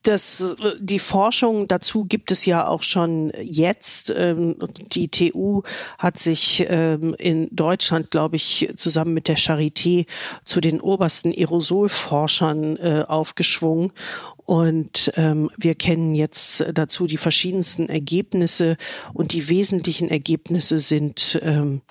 das, 0.04 0.56
die 0.80 1.00
Forschung 1.00 1.68
dazu 1.68 2.06
gibt 2.06 2.32
es 2.32 2.46
ja 2.46 2.68
auch 2.68 2.82
schon 2.82 3.32
jetzt. 3.42 4.14
Ähm, 4.16 4.56
die 4.94 5.10
TU 5.10 5.62
hat 5.98 6.18
sich 6.18 6.66
ähm, 6.70 7.16
in 7.20 7.50
Deutschland, 7.52 8.10
glaube 8.10 8.38
ich, 8.38 8.72
zusammen 8.78 9.14
mit 9.14 9.28
der 9.28 9.38
Charité 9.38 10.06
zu 10.46 10.62
den 10.62 10.80
obersten 10.80 11.32
Aerosolforschern 11.32 12.78
äh, 12.78 13.06
aufgeschwungen. 13.08 13.92
Und 14.38 15.12
ähm, 15.16 15.52
wir 15.58 15.76
kennen 15.76 16.16
jetzt 16.16 16.66
dazu 16.74 17.06
die 17.06 17.18
verschiedensten 17.18 17.90
Ergebnisse. 17.90 18.78
Und 19.14 19.34
die 19.34 19.50
wesentlichen 19.50 20.10
Ergebnisse 20.10 20.80
sind 20.80 21.40
ähm, 21.44 21.82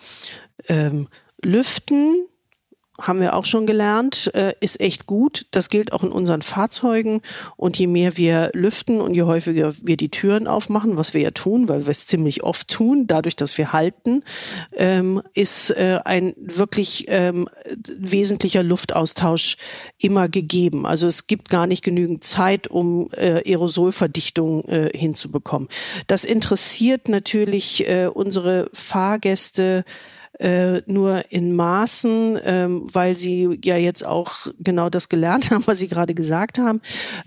ähm, 0.66 1.08
Lüften, 1.44 2.26
haben 3.00 3.20
wir 3.20 3.34
auch 3.34 3.44
schon 3.44 3.66
gelernt, 3.66 4.30
äh, 4.34 4.54
ist 4.60 4.80
echt 4.80 5.06
gut. 5.06 5.46
Das 5.52 5.68
gilt 5.68 5.92
auch 5.92 6.02
in 6.02 6.10
unseren 6.10 6.42
Fahrzeugen. 6.42 7.22
Und 7.56 7.78
je 7.78 7.86
mehr 7.86 8.16
wir 8.16 8.50
lüften 8.54 9.00
und 9.00 9.14
je 9.14 9.22
häufiger 9.22 9.72
wir 9.80 9.96
die 9.96 10.10
Türen 10.10 10.48
aufmachen, 10.48 10.98
was 10.98 11.14
wir 11.14 11.20
ja 11.20 11.30
tun, 11.30 11.68
weil 11.68 11.86
wir 11.86 11.92
es 11.92 12.06
ziemlich 12.06 12.42
oft 12.42 12.68
tun, 12.68 13.06
dadurch, 13.06 13.36
dass 13.36 13.56
wir 13.56 13.72
halten, 13.72 14.24
ähm, 14.76 15.22
ist 15.34 15.70
äh, 15.70 16.00
ein 16.04 16.34
wirklich 16.38 17.04
ähm, 17.08 17.48
wesentlicher 17.96 18.64
Luftaustausch 18.64 19.56
immer 20.00 20.28
gegeben. 20.28 20.84
Also 20.84 21.06
es 21.06 21.28
gibt 21.28 21.50
gar 21.50 21.68
nicht 21.68 21.84
genügend 21.84 22.24
Zeit, 22.24 22.68
um 22.68 23.08
äh, 23.12 23.42
Aerosolverdichtung 23.48 24.64
äh, 24.64 24.90
hinzubekommen. 24.96 25.68
Das 26.08 26.24
interessiert 26.24 27.08
natürlich 27.08 27.88
äh, 27.88 28.08
unsere 28.12 28.68
Fahrgäste 28.72 29.84
äh, 30.38 30.83
nur 30.87 31.23
in 31.30 31.54
Maßen, 31.54 32.38
ähm, 32.45 32.87
weil 32.92 33.16
sie 33.16 33.59
ja 33.64 33.76
jetzt 33.76 34.07
auch 34.07 34.47
genau 34.61 34.88
das 34.90 35.09
gelernt 35.09 35.50
haben, 35.50 35.66
was 35.66 35.78
Sie 35.78 35.88
gerade 35.88 36.14
gesagt 36.14 36.59
haben. 36.59 36.80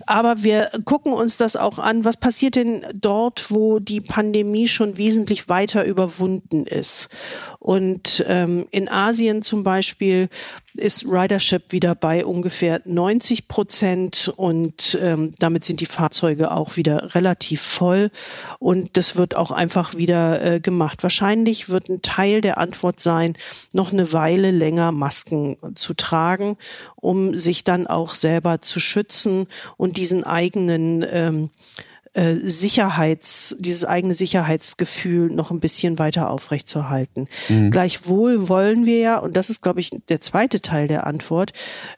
Aber 0.06 0.42
wir 0.42 0.70
gucken 0.84 1.12
uns 1.12 1.36
das 1.36 1.56
auch 1.56 1.78
an. 1.78 2.04
Was 2.04 2.16
passiert 2.16 2.56
denn 2.56 2.84
dort, 2.94 3.50
wo 3.50 3.78
die 3.78 4.00
Pandemie 4.00 4.68
schon 4.68 4.96
wesentlich 4.98 5.48
weiter 5.48 5.84
überwunden 5.84 6.64
ist? 6.66 7.08
Und 7.62 8.24
ähm, 8.26 8.66
in 8.72 8.88
Asien 8.88 9.40
zum 9.40 9.62
Beispiel 9.62 10.28
ist 10.74 11.06
Ridership 11.06 11.70
wieder 11.70 11.94
bei 11.94 12.26
ungefähr 12.26 12.82
90 12.84 13.46
Prozent 13.46 14.32
und 14.36 14.98
ähm, 15.00 15.30
damit 15.38 15.64
sind 15.64 15.78
die 15.78 15.86
Fahrzeuge 15.86 16.50
auch 16.50 16.76
wieder 16.76 17.14
relativ 17.14 17.60
voll 17.60 18.10
und 18.58 18.96
das 18.96 19.14
wird 19.14 19.36
auch 19.36 19.52
einfach 19.52 19.94
wieder 19.94 20.42
äh, 20.44 20.58
gemacht. 20.58 21.04
Wahrscheinlich 21.04 21.68
wird 21.68 21.88
ein 21.88 22.02
Teil 22.02 22.40
der 22.40 22.58
Antwort 22.58 22.98
sein, 22.98 23.34
noch 23.72 23.92
eine 23.92 24.12
Weile 24.12 24.50
länger 24.50 24.90
Masken 24.90 25.56
zu 25.76 25.94
tragen, 25.94 26.56
um 26.96 27.36
sich 27.36 27.62
dann 27.62 27.86
auch 27.86 28.16
selber 28.16 28.60
zu 28.60 28.80
schützen 28.80 29.46
und 29.76 29.98
diesen 29.98 30.24
eigenen 30.24 31.06
ähm, 31.08 31.50
äh, 32.14 32.34
Sicherheits, 32.34 33.56
dieses 33.58 33.84
eigene 33.84 34.14
Sicherheitsgefühl 34.14 35.30
noch 35.30 35.50
ein 35.50 35.60
bisschen 35.60 35.98
weiter 35.98 36.28
aufrechtzuerhalten. 36.28 37.28
Mhm. 37.48 37.70
Gleichwohl 37.70 38.48
wollen 38.48 38.84
wir 38.84 38.98
ja, 38.98 39.18
und 39.18 39.36
das 39.36 39.48
ist, 39.48 39.62
glaube 39.62 39.80
ich, 39.80 39.90
der 40.08 40.20
zweite 40.20 40.60
Teil 40.60 40.88
der 40.88 41.06
Antwort, 41.06 41.52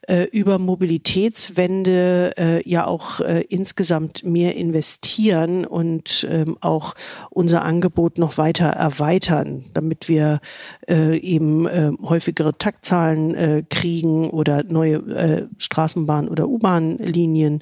äh, 0.07 0.23
über 0.31 0.57
Mobilitätswende 0.57 2.33
äh, 2.37 2.69
ja 2.69 2.87
auch 2.87 3.19
äh, 3.19 3.41
insgesamt 3.49 4.23
mehr 4.23 4.55
investieren 4.55 5.65
und 5.65 6.25
ähm, 6.29 6.57
auch 6.61 6.93
unser 7.29 7.63
Angebot 7.63 8.17
noch 8.17 8.37
weiter 8.37 8.67
erweitern, 8.67 9.65
damit 9.73 10.07
wir 10.07 10.39
äh, 10.87 11.17
eben 11.17 11.67
äh, 11.67 11.91
häufigere 12.03 12.57
Taktzahlen 12.57 13.35
äh, 13.35 13.63
kriegen 13.69 14.29
oder 14.29 14.63
neue 14.63 14.95
äh, 14.95 15.47
Straßenbahn- 15.59 16.29
oder 16.29 16.47
U-Bahn-Linien 16.47 17.61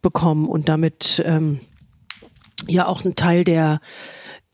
bekommen 0.00 0.48
und 0.48 0.68
damit 0.68 1.22
ähm, 1.26 1.60
ja 2.66 2.86
auch 2.86 3.04
ein 3.04 3.14
Teil 3.14 3.44
der 3.44 3.80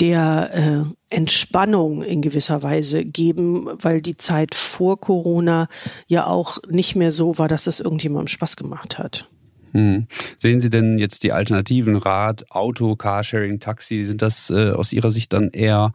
der 0.00 0.50
äh, 0.52 1.14
Entspannung 1.14 2.02
in 2.02 2.20
gewisser 2.20 2.62
Weise 2.64 3.04
geben, 3.04 3.68
weil 3.80 4.02
die 4.02 4.16
Zeit 4.16 4.56
vor 4.56 4.98
Corona 4.98 5.68
ja 6.08 6.26
auch 6.26 6.58
nicht 6.68 6.96
mehr 6.96 7.12
so 7.12 7.38
war, 7.38 7.46
dass 7.46 7.68
es 7.68 7.78
irgendjemandem 7.78 8.26
Spaß 8.26 8.56
gemacht 8.56 8.98
hat. 8.98 9.28
Hm. 9.70 10.06
Sehen 10.36 10.60
Sie 10.60 10.70
denn 10.70 10.98
jetzt 10.98 11.22
die 11.22 11.32
Alternativen 11.32 11.96
Rad, 11.96 12.50
Auto, 12.50 12.96
Carsharing, 12.96 13.60
Taxi? 13.60 14.04
Sind 14.04 14.22
das 14.22 14.50
äh, 14.50 14.70
aus 14.70 14.92
Ihrer 14.92 15.10
Sicht 15.10 15.32
dann 15.32 15.50
eher 15.50 15.92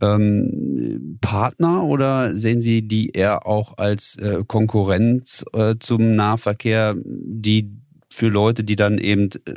ähm, 0.00 1.18
Partner 1.20 1.84
oder 1.84 2.34
sehen 2.36 2.60
Sie 2.60 2.82
die 2.82 3.10
eher 3.10 3.46
auch 3.46 3.78
als 3.78 4.16
äh, 4.16 4.42
Konkurrenz 4.46 5.44
äh, 5.52 5.76
zum 5.78 6.16
Nahverkehr, 6.16 6.94
die 7.04 7.70
für 8.10 8.28
Leute, 8.28 8.64
die 8.64 8.76
dann 8.76 8.98
eben 8.98 9.30
äh, 9.44 9.54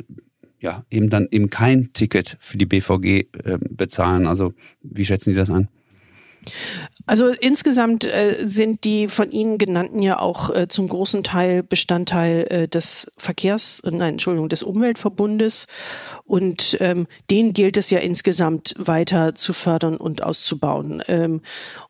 ja, 0.60 0.84
eben 0.90 1.10
dann 1.10 1.28
eben 1.30 1.50
kein 1.50 1.92
Ticket 1.92 2.36
für 2.40 2.58
die 2.58 2.66
BVG 2.66 3.04
äh, 3.04 3.58
bezahlen. 3.70 4.26
Also 4.26 4.54
wie 4.82 5.04
schätzen 5.04 5.32
Sie 5.32 5.38
das 5.38 5.50
an? 5.50 5.68
Also 7.06 7.28
insgesamt 7.28 8.04
äh, 8.04 8.36
sind 8.42 8.84
die 8.84 9.08
von 9.08 9.30
Ihnen 9.30 9.58
genannten 9.58 10.02
ja 10.02 10.18
auch 10.18 10.50
äh, 10.54 10.68
zum 10.68 10.88
großen 10.88 11.22
Teil 11.22 11.62
Bestandteil 11.62 12.46
äh, 12.50 12.68
des 12.68 13.10
Verkehrs, 13.16 13.80
äh, 13.80 13.90
nein, 13.90 14.14
Entschuldigung, 14.14 14.48
des 14.48 14.62
Umweltverbundes 14.62 15.66
und 16.24 16.76
ähm, 16.80 17.06
den 17.30 17.52
gilt 17.52 17.76
es 17.76 17.90
ja 17.90 18.00
insgesamt 18.00 18.74
weiter 18.78 19.34
zu 19.34 19.52
fördern 19.52 19.96
und 19.96 20.22
auszubauen. 20.22 21.02
Ähm, 21.08 21.40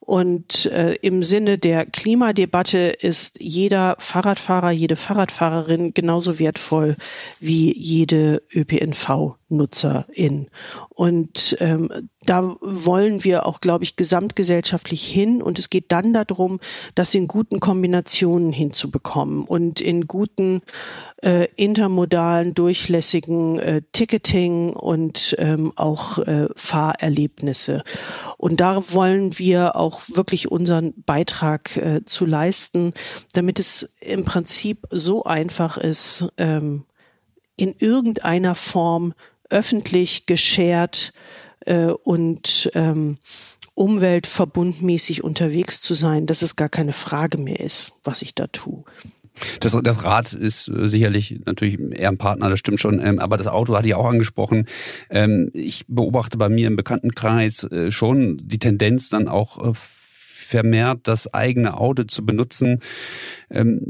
und 0.00 0.66
äh, 0.66 0.94
im 1.02 1.22
Sinne 1.22 1.58
der 1.58 1.84
Klimadebatte 1.84 2.78
ist 2.78 3.40
jeder 3.40 3.96
Fahrradfahrer, 3.98 4.70
jede 4.70 4.96
Fahrradfahrerin 4.96 5.92
genauso 5.92 6.38
wertvoll 6.38 6.96
wie 7.40 7.76
jede 7.76 8.42
ÖPNV-Nutzerin. 8.54 10.46
Und 10.88 11.56
ähm, 11.60 11.90
da 12.24 12.56
wollen 12.60 13.24
wir 13.24 13.44
auch, 13.46 13.60
glaube 13.60 13.84
ich, 13.84 13.96
gesamtgesellschaftlich 13.96 14.97
hin. 15.02 15.42
Und 15.42 15.58
es 15.58 15.70
geht 15.70 15.92
dann 15.92 16.12
darum, 16.12 16.60
das 16.94 17.14
in 17.14 17.28
guten 17.28 17.60
Kombinationen 17.60 18.52
hinzubekommen 18.52 19.44
und 19.44 19.80
in 19.80 20.06
guten 20.06 20.62
äh, 21.22 21.48
intermodalen, 21.56 22.54
durchlässigen 22.54 23.58
äh, 23.58 23.82
Ticketing 23.92 24.72
und 24.72 25.34
ähm, 25.38 25.72
auch 25.76 26.18
äh, 26.18 26.48
Fahrerlebnisse. 26.54 27.82
Und 28.36 28.60
da 28.60 28.92
wollen 28.92 29.38
wir 29.38 29.76
auch 29.76 30.00
wirklich 30.08 30.50
unseren 30.50 30.94
Beitrag 31.02 31.76
äh, 31.76 32.04
zu 32.04 32.26
leisten, 32.26 32.92
damit 33.32 33.58
es 33.58 33.94
im 34.00 34.24
Prinzip 34.24 34.86
so 34.90 35.24
einfach 35.24 35.76
ist, 35.76 36.28
ähm, 36.36 36.84
in 37.56 37.74
irgendeiner 37.78 38.54
Form 38.54 39.14
öffentlich 39.50 40.26
geschert 40.26 41.12
äh, 41.66 41.86
und 41.86 42.70
ähm, 42.74 43.18
umweltverbundmäßig 43.78 45.22
unterwegs 45.22 45.80
zu 45.80 45.94
sein, 45.94 46.26
dass 46.26 46.42
es 46.42 46.56
gar 46.56 46.68
keine 46.68 46.92
Frage 46.92 47.38
mehr 47.38 47.60
ist, 47.60 47.92
was 48.02 48.22
ich 48.22 48.34
da 48.34 48.48
tue. 48.48 48.84
Das, 49.60 49.78
das 49.84 50.02
Rad 50.02 50.32
ist 50.32 50.68
äh, 50.68 50.88
sicherlich 50.88 51.40
natürlich 51.46 51.78
eher 51.78 52.08
ein 52.08 52.18
Partner, 52.18 52.50
das 52.50 52.58
stimmt 52.58 52.80
schon. 52.80 52.98
Ähm, 53.00 53.20
aber 53.20 53.36
das 53.36 53.46
Auto 53.46 53.76
hatte 53.76 53.86
ich 53.86 53.94
auch 53.94 54.06
angesprochen. 54.06 54.66
Ähm, 55.10 55.50
ich 55.52 55.84
beobachte 55.86 56.38
bei 56.38 56.48
mir 56.48 56.66
im 56.66 56.74
Bekanntenkreis 56.74 57.62
äh, 57.64 57.92
schon 57.92 58.40
die 58.42 58.58
Tendenz 58.58 59.10
dann 59.10 59.28
auch 59.28 59.64
äh, 59.64 59.72
vermehrt 60.48 61.00
das 61.04 61.32
eigene 61.34 61.76
Auto 61.76 62.04
zu 62.04 62.24
benutzen. 62.24 62.80
Ähm, 63.50 63.80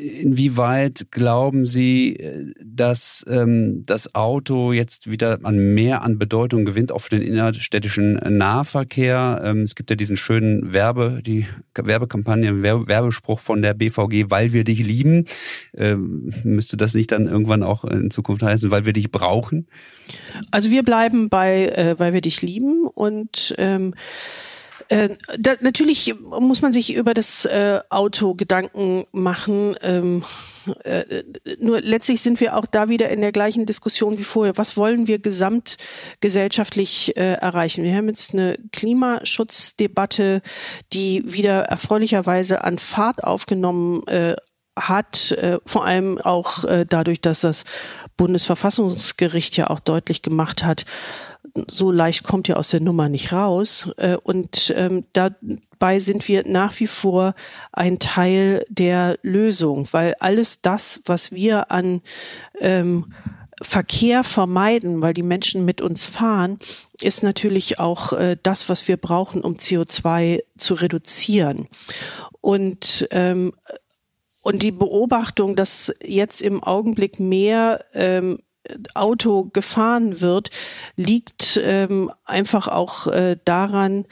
inwieweit 0.00 1.06
glauben 1.10 1.66
Sie, 1.66 2.16
dass 2.64 3.24
ähm, 3.28 3.82
das 3.84 4.14
Auto 4.14 4.72
jetzt 4.72 5.10
wieder 5.10 5.40
an 5.42 5.74
mehr 5.74 6.02
an 6.02 6.18
Bedeutung 6.18 6.64
gewinnt, 6.64 6.92
auch 6.92 7.00
für 7.00 7.10
den 7.10 7.22
innerstädtischen 7.22 8.14
Nahverkehr? 8.14 9.42
Ähm, 9.44 9.62
es 9.62 9.74
gibt 9.74 9.90
ja 9.90 9.96
diesen 9.96 10.16
schönen 10.16 10.72
Werbe, 10.72 11.20
die 11.24 11.46
Werbekampagne, 11.74 12.62
Werbespruch 12.62 13.40
von 13.40 13.62
der 13.62 13.74
BVG, 13.74 14.30
weil 14.30 14.52
wir 14.52 14.64
dich 14.64 14.78
lieben. 14.78 15.26
Müsste 16.44 16.76
das 16.76 16.94
nicht 16.94 17.10
dann 17.12 17.26
irgendwann 17.26 17.62
auch 17.62 17.84
in 17.84 18.10
Zukunft 18.10 18.42
heißen, 18.42 18.70
weil 18.70 18.86
wir 18.86 18.92
dich 18.92 19.10
brauchen? 19.10 19.66
Also 20.50 20.70
wir 20.70 20.82
bleiben 20.82 21.28
bei, 21.28 21.66
äh, 21.68 21.98
weil 21.98 22.12
wir 22.12 22.20
dich 22.20 22.42
lieben 22.42 22.86
und 22.86 23.54
ähm, 23.58 23.94
Äh, 24.88 25.10
da, 25.38 25.54
natürlich 25.60 26.14
muss 26.20 26.62
man 26.62 26.72
sich 26.72 26.94
über 26.94 27.14
das 27.14 27.44
äh, 27.44 27.80
Auto 27.88 28.34
Gedanken 28.34 29.04
machen. 29.12 29.76
Ähm, 29.82 30.24
äh, 30.84 31.22
nur 31.58 31.80
letztlich 31.80 32.20
sind 32.20 32.40
wir 32.40 32.56
auch 32.56 32.66
da 32.66 32.88
wieder 32.88 33.08
in 33.08 33.20
der 33.20 33.32
gleichen 33.32 33.66
Diskussion 33.66 34.18
wie 34.18 34.24
vorher. 34.24 34.56
Was 34.56 34.76
wollen 34.76 35.06
wir 35.06 35.18
gesamtgesellschaftlich 35.18 37.16
äh, 37.16 37.34
erreichen? 37.34 37.84
Wir 37.84 37.94
haben 37.94 38.08
jetzt 38.08 38.34
eine 38.34 38.58
Klimaschutzdebatte, 38.72 40.42
die 40.92 41.22
wieder 41.24 41.64
erfreulicherweise 41.64 42.64
an 42.64 42.78
Fahrt 42.78 43.24
aufgenommen 43.24 44.06
äh, 44.06 44.36
hat, 44.76 45.30
äh, 45.32 45.58
vor 45.64 45.84
allem 45.84 46.18
auch 46.20 46.64
äh, 46.64 46.84
dadurch, 46.88 47.20
dass 47.20 47.42
das 47.42 47.64
Bundesverfassungsgericht 48.16 49.56
ja 49.56 49.70
auch 49.70 49.80
deutlich 49.80 50.22
gemacht 50.22 50.64
hat, 50.64 50.84
so 51.68 51.90
leicht 51.90 52.24
kommt 52.24 52.48
ihr 52.48 52.58
aus 52.58 52.70
der 52.70 52.80
Nummer 52.80 53.08
nicht 53.08 53.32
raus. 53.32 53.90
Äh, 53.96 54.16
und 54.16 54.72
ähm, 54.76 55.04
dabei 55.12 56.00
sind 56.00 56.26
wir 56.28 56.46
nach 56.46 56.78
wie 56.80 56.86
vor 56.86 57.34
ein 57.72 57.98
Teil 57.98 58.64
der 58.68 59.18
Lösung, 59.22 59.86
weil 59.92 60.14
alles 60.20 60.62
das, 60.62 61.02
was 61.06 61.32
wir 61.32 61.70
an 61.70 62.02
ähm, 62.58 63.12
Verkehr 63.62 64.24
vermeiden, 64.24 65.00
weil 65.00 65.14
die 65.14 65.22
Menschen 65.22 65.64
mit 65.64 65.80
uns 65.80 66.06
fahren, 66.06 66.58
ist 67.00 67.22
natürlich 67.22 67.78
auch 67.78 68.12
äh, 68.12 68.36
das, 68.42 68.68
was 68.68 68.88
wir 68.88 68.96
brauchen, 68.96 69.42
um 69.42 69.54
CO2 69.54 70.42
zu 70.58 70.74
reduzieren. 70.74 71.68
Und 72.40 73.06
ähm, 73.10 73.52
und 74.44 74.62
die 74.62 74.72
Beobachtung, 74.72 75.56
dass 75.56 75.94
jetzt 76.02 76.42
im 76.42 76.62
Augenblick 76.62 77.18
mehr 77.18 77.82
ähm, 77.94 78.40
Auto 78.94 79.50
gefahren 79.52 80.20
wird, 80.20 80.50
liegt 80.96 81.60
ähm, 81.62 82.10
einfach 82.24 82.68
auch 82.68 83.06
äh, 83.06 83.36
daran, 83.44 84.06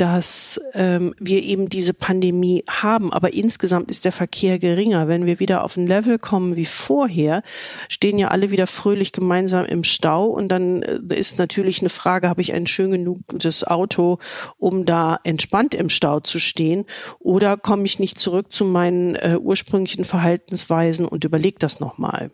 dass 0.00 0.58
ähm, 0.72 1.14
wir 1.18 1.42
eben 1.42 1.68
diese 1.68 1.92
Pandemie 1.92 2.64
haben. 2.66 3.12
Aber 3.12 3.34
insgesamt 3.34 3.90
ist 3.90 4.06
der 4.06 4.12
Verkehr 4.12 4.58
geringer. 4.58 5.08
Wenn 5.08 5.26
wir 5.26 5.40
wieder 5.40 5.62
auf 5.62 5.76
ein 5.76 5.86
Level 5.86 6.18
kommen 6.18 6.56
wie 6.56 6.64
vorher, 6.64 7.42
stehen 7.86 8.18
ja 8.18 8.28
alle 8.28 8.50
wieder 8.50 8.66
fröhlich 8.66 9.12
gemeinsam 9.12 9.66
im 9.66 9.84
Stau. 9.84 10.28
Und 10.28 10.48
dann 10.48 10.82
äh, 10.82 11.00
ist 11.14 11.38
natürlich 11.38 11.80
eine 11.80 11.90
Frage, 11.90 12.30
habe 12.30 12.40
ich 12.40 12.54
ein 12.54 12.66
schön 12.66 12.92
genuges 12.92 13.62
Auto, 13.66 14.18
um 14.56 14.86
da 14.86 15.18
entspannt 15.22 15.74
im 15.74 15.90
Stau 15.90 16.20
zu 16.20 16.38
stehen? 16.38 16.86
Oder 17.18 17.58
komme 17.58 17.84
ich 17.84 17.98
nicht 17.98 18.18
zurück 18.18 18.54
zu 18.54 18.64
meinen 18.64 19.16
äh, 19.16 19.36
ursprünglichen 19.38 20.06
Verhaltensweisen 20.06 21.04
und 21.04 21.24
überlege 21.24 21.58
das 21.58 21.78
nochmal? 21.78 22.30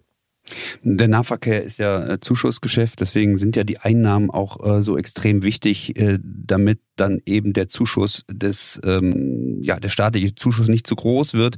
Der 0.83 1.09
Nahverkehr 1.09 1.63
ist 1.63 1.79
ja 1.79 2.07
äh, 2.07 2.21
Zuschussgeschäft, 2.21 3.01
deswegen 3.01 3.37
sind 3.37 3.57
ja 3.57 3.65
die 3.65 3.79
Einnahmen 3.79 4.31
auch 4.31 4.65
äh, 4.65 4.83
so 4.83 4.97
extrem 4.97 5.43
wichtig, 5.43 5.99
äh, 5.99 6.19
damit 6.23 6.81
dann 6.95 7.21
eben 7.27 7.53
der 7.53 7.69
Zuschuss 7.69 8.25
des, 8.31 8.81
ähm, 8.85 9.61
ja, 9.63 9.81
der 9.81 9.89
staatliche 9.89 10.35
Zuschuss 10.35 10.69
nicht 10.69 10.87
zu 10.87 10.95
groß 10.95 11.35
wird. 11.35 11.57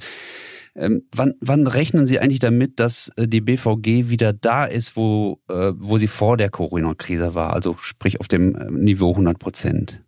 Ähm, 0.75 1.03
wann, 1.13 1.35
wann 1.41 1.67
rechnen 1.67 2.07
Sie 2.07 2.21
eigentlich 2.21 2.39
damit, 2.39 2.79
dass 2.79 3.11
äh, 3.17 3.27
die 3.27 3.41
BVG 3.41 4.09
wieder 4.09 4.33
da 4.33 4.65
ist, 4.65 4.97
wo, 4.97 5.41
äh, 5.49 5.73
wo 5.77 5.99
sie 5.99 6.07
vor 6.07 6.37
der 6.37 6.51
Corona-Krise 6.51 7.35
war, 7.35 7.53
also 7.53 7.77
sprich 7.81 8.21
auf 8.21 8.29
dem 8.29 8.55
äh, 8.55 8.71
Niveau 8.71 9.11
100 9.11 9.39
Prozent? 9.39 10.01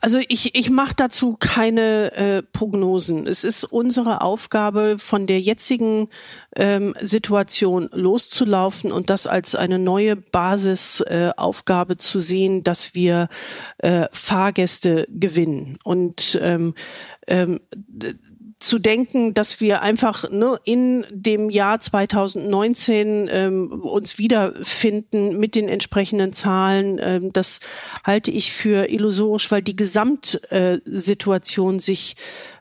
Also 0.00 0.18
ich, 0.28 0.54
ich 0.54 0.70
mache 0.70 0.94
dazu 0.96 1.36
keine 1.38 2.12
äh, 2.12 2.42
Prognosen. 2.42 3.26
Es 3.26 3.44
ist 3.44 3.64
unsere 3.64 4.20
Aufgabe, 4.20 4.96
von 4.98 5.26
der 5.26 5.40
jetzigen 5.40 6.08
ähm, 6.54 6.94
Situation 7.00 7.88
loszulaufen 7.92 8.92
und 8.92 9.10
das 9.10 9.26
als 9.26 9.54
eine 9.54 9.78
neue 9.78 10.16
Basisaufgabe 10.16 11.94
äh, 11.94 11.98
zu 11.98 12.20
sehen, 12.20 12.62
dass 12.62 12.94
wir 12.94 13.28
äh, 13.78 14.06
Fahrgäste 14.12 15.06
gewinnen. 15.08 15.78
Und 15.84 16.38
ähm, 16.42 16.74
ähm, 17.26 17.60
zu 18.58 18.78
denken, 18.78 19.34
dass 19.34 19.60
wir 19.60 19.82
einfach 19.82 20.30
ne, 20.30 20.58
in 20.64 21.04
dem 21.10 21.50
Jahr 21.50 21.78
2019 21.78 23.28
ähm, 23.30 23.82
uns 23.82 24.16
wiederfinden 24.16 25.38
mit 25.38 25.54
den 25.54 25.68
entsprechenden 25.68 26.32
Zahlen, 26.32 26.98
ähm, 27.02 27.34
das 27.34 27.60
halte 28.02 28.30
ich 28.30 28.52
für 28.52 28.88
illusorisch, 28.88 29.50
weil 29.50 29.60
die 29.60 29.76
Gesamtsituation 29.76 31.80
sich 31.80 32.16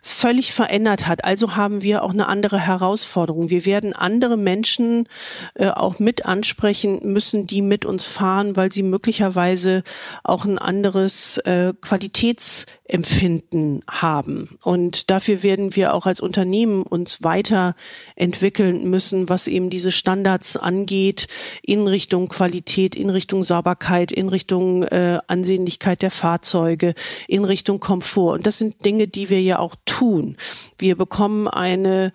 völlig 0.07 0.53
verändert 0.53 1.07
hat. 1.07 1.25
Also 1.25 1.55
haben 1.55 1.81
wir 1.81 2.03
auch 2.03 2.11
eine 2.11 2.27
andere 2.27 2.59
Herausforderung. 2.59 3.49
Wir 3.49 3.65
werden 3.65 3.93
andere 3.93 4.37
Menschen 4.37 5.09
äh, 5.55 5.69
auch 5.69 5.97
mit 5.97 6.27
ansprechen 6.27 6.99
müssen, 7.01 7.47
die 7.47 7.63
mit 7.63 7.85
uns 7.85 8.05
fahren, 8.05 8.55
weil 8.55 8.71
sie 8.71 8.83
möglicherweise 8.83 9.81
auch 10.23 10.45
ein 10.45 10.59
anderes 10.59 11.39
äh, 11.39 11.73
Qualitätsempfinden 11.81 13.81
haben. 13.89 14.59
Und 14.61 15.09
dafür 15.09 15.41
werden 15.41 15.75
wir 15.75 15.95
auch 15.95 16.05
als 16.05 16.19
Unternehmen 16.19 16.83
uns 16.83 17.23
weiterentwickeln 17.23 18.87
müssen, 18.87 19.27
was 19.27 19.47
eben 19.47 19.71
diese 19.71 19.91
Standards 19.91 20.55
angeht, 20.55 21.25
in 21.63 21.87
Richtung 21.87 22.27
Qualität, 22.27 22.95
in 22.95 23.09
Richtung 23.09 23.41
Sauberkeit, 23.41 24.11
in 24.11 24.29
Richtung 24.29 24.83
äh, 24.83 25.17
Ansehnlichkeit 25.25 26.03
der 26.03 26.11
Fahrzeuge, 26.11 26.93
in 27.27 27.43
Richtung 27.43 27.79
Komfort. 27.79 28.35
Und 28.35 28.45
das 28.45 28.59
sind 28.59 28.85
Dinge, 28.85 29.07
die 29.07 29.31
wir 29.31 29.41
ja 29.41 29.57
auch 29.57 29.73
tun 29.85 29.94
tun. 29.97 30.37
Wir 30.77 30.95
bekommen 30.95 31.47
eine 31.47 32.11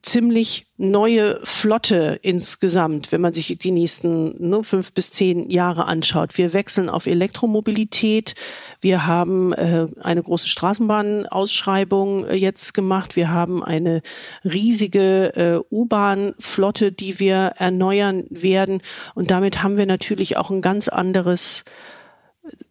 ziemlich 0.00 0.66
neue 0.76 1.40
Flotte 1.42 2.18
insgesamt, 2.22 3.10
wenn 3.10 3.20
man 3.20 3.32
sich 3.32 3.58
die 3.58 3.72
nächsten 3.72 4.48
ne, 4.48 4.62
fünf 4.62 4.92
bis 4.92 5.10
zehn 5.10 5.50
Jahre 5.50 5.86
anschaut. 5.86 6.38
Wir 6.38 6.52
wechseln 6.52 6.88
auf 6.88 7.06
Elektromobilität. 7.06 8.34
Wir 8.80 9.06
haben 9.06 9.52
äh, 9.52 9.88
eine 10.00 10.22
große 10.22 10.48
Straßenbahnausschreibung 10.48 12.26
äh, 12.26 12.34
jetzt 12.34 12.74
gemacht. 12.74 13.16
Wir 13.16 13.30
haben 13.30 13.64
eine 13.64 14.02
riesige 14.44 15.34
äh, 15.34 15.74
U-Bahn-Flotte, 15.74 16.92
die 16.92 17.18
wir 17.18 17.52
erneuern 17.56 18.24
werden. 18.30 18.82
Und 19.14 19.30
damit 19.30 19.62
haben 19.62 19.76
wir 19.76 19.86
natürlich 19.86 20.36
auch 20.36 20.50
ein 20.50 20.62
ganz 20.62 20.88
anderes 20.88 21.64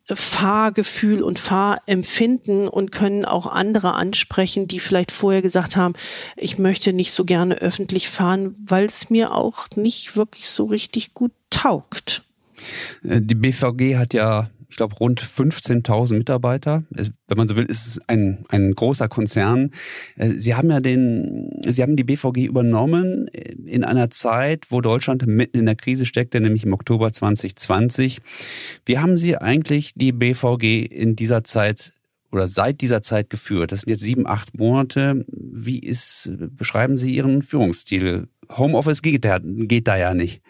Fahrgefühl 0.05 1.21
und 1.21 1.39
Fahrempfinden 1.39 2.67
und 2.67 2.91
können 2.91 3.25
auch 3.25 3.47
andere 3.47 3.93
ansprechen, 3.93 4.67
die 4.67 4.79
vielleicht 4.79 5.11
vorher 5.11 5.41
gesagt 5.41 5.75
haben, 5.75 5.93
ich 6.37 6.59
möchte 6.59 6.93
nicht 6.93 7.11
so 7.11 7.25
gerne 7.25 7.55
öffentlich 7.55 8.09
fahren, 8.09 8.55
weil 8.65 8.85
es 8.85 9.09
mir 9.09 9.33
auch 9.33 9.67
nicht 9.75 10.15
wirklich 10.15 10.47
so 10.49 10.65
richtig 10.65 11.13
gut 11.13 11.31
taugt. 11.49 12.23
Äh, 13.03 13.21
die 13.21 13.35
BVG 13.35 13.97
hat 13.97 14.13
ja 14.13 14.49
ich 14.75 14.77
glaube, 14.77 14.95
rund 14.95 15.21
15.000 15.21 16.17
Mitarbeiter. 16.17 16.83
Wenn 16.89 17.37
man 17.37 17.47
so 17.47 17.55
will, 17.55 17.63
ist 17.63 17.87
es 17.87 18.01
ein, 18.07 18.43
ein 18.49 18.73
großer 18.73 19.07
Konzern. 19.07 19.71
Äh, 20.17 20.31
Sie 20.31 20.53
haben 20.53 20.69
ja 20.69 20.81
den, 20.81 21.49
Sie 21.65 21.81
haben 21.81 21.95
die 21.95 22.03
BVG 22.03 22.43
übernommen 22.43 23.29
in 23.29 23.85
einer 23.85 24.09
Zeit, 24.09 24.65
wo 24.71 24.81
Deutschland 24.81 25.25
mitten 25.27 25.59
in 25.59 25.65
der 25.65 25.77
Krise 25.77 26.05
steckte, 26.05 26.41
nämlich 26.41 26.65
im 26.65 26.73
Oktober 26.73 27.13
2020. 27.13 28.19
Wie 28.85 28.99
haben 28.99 29.15
Sie 29.15 29.37
eigentlich 29.37 29.93
die 29.95 30.11
BVG 30.11 30.85
in 30.85 31.15
dieser 31.15 31.45
Zeit 31.45 31.93
oder 32.33 32.49
seit 32.49 32.81
dieser 32.81 33.01
Zeit 33.01 33.29
geführt? 33.29 33.71
Das 33.71 33.79
sind 33.79 33.91
jetzt 33.91 34.03
sieben, 34.03 34.27
acht 34.27 34.59
Monate. 34.59 35.25
Wie 35.29 35.79
ist, 35.79 36.31
beschreiben 36.49 36.97
Sie 36.97 37.15
Ihren 37.15 37.43
Führungsstil? 37.43 38.27
Homeoffice 38.57 39.01
geht 39.01 39.25
geht 39.41 39.87
da 39.87 39.95
ja 39.95 40.13
nicht. 40.13 40.41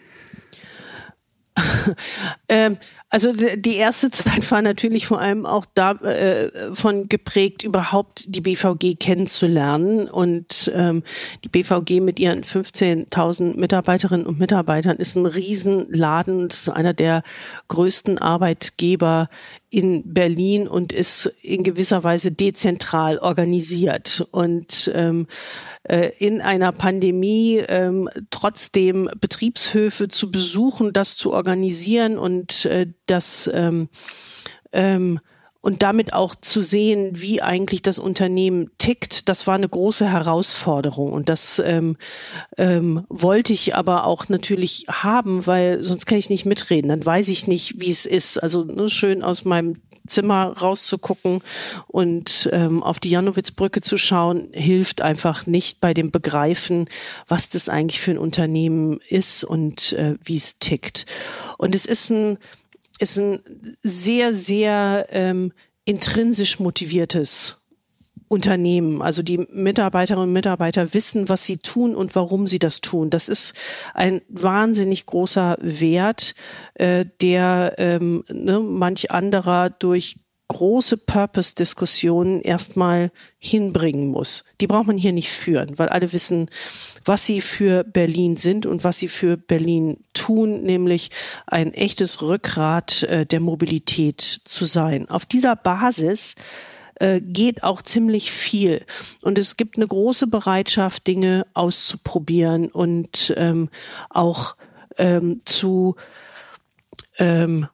ähm, 2.48 2.78
also 3.08 3.32
die 3.32 3.76
erste 3.76 4.10
Zeit 4.10 4.50
war 4.50 4.62
natürlich 4.62 5.06
vor 5.06 5.20
allem 5.20 5.46
auch 5.46 5.64
davon 5.74 7.02
äh, 7.02 7.06
geprägt, 7.08 7.62
überhaupt 7.62 8.24
die 8.34 8.40
BVG 8.40 8.98
kennenzulernen. 8.98 10.08
Und 10.08 10.72
ähm, 10.74 11.02
die 11.44 11.48
BVG 11.48 12.00
mit 12.00 12.18
ihren 12.18 12.42
15.000 12.42 13.58
Mitarbeiterinnen 13.58 14.26
und 14.26 14.38
Mitarbeitern 14.38 14.96
ist 14.96 15.16
ein 15.16 15.26
Riesenladen. 15.26 16.48
Ist 16.48 16.68
einer 16.68 16.94
der 16.94 17.22
größten 17.68 18.18
Arbeitgeber 18.18 19.28
in 19.68 20.14
Berlin 20.14 20.68
und 20.68 20.92
ist 20.92 21.26
in 21.42 21.64
gewisser 21.64 22.04
Weise 22.04 22.32
dezentral 22.32 23.18
organisiert. 23.18 24.26
Und 24.30 24.90
ähm, 24.94 25.26
äh, 25.82 26.10
in 26.18 26.40
einer 26.40 26.72
Pandemie 26.72 27.62
ähm, 27.68 28.08
trotzdem 28.30 29.10
Betriebshöfe 29.20 30.08
zu 30.08 30.30
besuchen, 30.30 30.92
das 30.92 31.16
zu 31.16 31.32
organisieren 31.32 32.18
und 32.18 32.64
äh, 32.66 32.86
das 33.06 33.50
ähm, 33.52 33.88
ähm, 34.72 35.20
und 35.66 35.82
damit 35.82 36.12
auch 36.12 36.36
zu 36.36 36.62
sehen, 36.62 37.10
wie 37.14 37.42
eigentlich 37.42 37.82
das 37.82 37.98
Unternehmen 37.98 38.70
tickt, 38.78 39.28
das 39.28 39.48
war 39.48 39.56
eine 39.56 39.68
große 39.68 40.08
Herausforderung. 40.08 41.12
Und 41.12 41.28
das 41.28 41.58
ähm, 41.58 41.96
ähm, 42.56 43.04
wollte 43.08 43.52
ich 43.52 43.74
aber 43.74 44.04
auch 44.04 44.28
natürlich 44.28 44.84
haben, 44.88 45.44
weil 45.48 45.82
sonst 45.82 46.06
kann 46.06 46.18
ich 46.18 46.30
nicht 46.30 46.46
mitreden. 46.46 46.90
Dann 46.90 47.04
weiß 47.04 47.26
ich 47.30 47.48
nicht, 47.48 47.80
wie 47.80 47.90
es 47.90 48.06
ist. 48.06 48.40
Also 48.40 48.62
ne, 48.62 48.88
schön 48.88 49.24
aus 49.24 49.44
meinem 49.44 49.82
Zimmer 50.06 50.56
rauszugucken 50.56 51.40
und 51.88 52.48
ähm, 52.52 52.84
auf 52.84 53.00
die 53.00 53.10
Janowitzbrücke 53.10 53.80
zu 53.80 53.98
schauen, 53.98 54.46
hilft 54.52 55.02
einfach 55.02 55.48
nicht 55.48 55.80
bei 55.80 55.94
dem 55.94 56.12
Begreifen, 56.12 56.88
was 57.26 57.48
das 57.48 57.68
eigentlich 57.68 58.00
für 58.00 58.12
ein 58.12 58.18
Unternehmen 58.18 59.00
ist 59.08 59.42
und 59.42 59.94
äh, 59.94 60.14
wie 60.22 60.36
es 60.36 60.60
tickt. 60.60 61.06
Und 61.58 61.74
es 61.74 61.86
ist 61.86 62.10
ein 62.10 62.38
ist 62.98 63.18
ein 63.18 63.40
sehr, 63.80 64.34
sehr 64.34 65.06
ähm, 65.10 65.52
intrinsisch 65.84 66.58
motiviertes 66.58 67.58
Unternehmen. 68.28 69.02
Also 69.02 69.22
die 69.22 69.38
Mitarbeiterinnen 69.38 70.28
und 70.28 70.32
Mitarbeiter 70.32 70.94
wissen, 70.94 71.28
was 71.28 71.44
sie 71.44 71.58
tun 71.58 71.94
und 71.94 72.14
warum 72.16 72.46
sie 72.46 72.58
das 72.58 72.80
tun. 72.80 73.10
Das 73.10 73.28
ist 73.28 73.54
ein 73.94 74.20
wahnsinnig 74.28 75.06
großer 75.06 75.56
Wert, 75.60 76.34
äh, 76.74 77.06
der 77.20 77.74
ähm, 77.78 78.24
ne, 78.28 78.58
manch 78.60 79.10
anderer 79.10 79.70
durch 79.70 80.16
große 80.48 80.96
Purpose-Diskussionen 80.98 82.40
erstmal 82.40 83.10
hinbringen 83.38 84.08
muss. 84.08 84.44
Die 84.60 84.66
braucht 84.66 84.86
man 84.86 84.96
hier 84.96 85.12
nicht 85.12 85.30
führen, 85.30 85.78
weil 85.78 85.88
alle 85.88 86.12
wissen, 86.12 86.48
was 87.04 87.26
sie 87.26 87.40
für 87.40 87.84
Berlin 87.84 88.36
sind 88.36 88.66
und 88.66 88.84
was 88.84 88.98
sie 88.98 89.08
für 89.08 89.36
Berlin 89.36 90.04
tun, 90.14 90.62
nämlich 90.62 91.10
ein 91.46 91.72
echtes 91.74 92.22
Rückgrat 92.22 93.02
äh, 93.04 93.26
der 93.26 93.40
Mobilität 93.40 94.20
zu 94.20 94.64
sein. 94.64 95.08
Auf 95.08 95.26
dieser 95.26 95.56
Basis 95.56 96.34
äh, 96.96 97.20
geht 97.20 97.62
auch 97.62 97.82
ziemlich 97.82 98.30
viel. 98.30 98.84
Und 99.22 99.38
es 99.38 99.56
gibt 99.56 99.76
eine 99.76 99.86
große 99.86 100.28
Bereitschaft, 100.28 101.06
Dinge 101.06 101.46
auszuprobieren 101.54 102.70
und 102.70 103.34
ähm, 103.36 103.68
auch 104.08 104.56
ähm, 104.96 105.40
zu 105.44 105.96
ähm, 107.18 107.68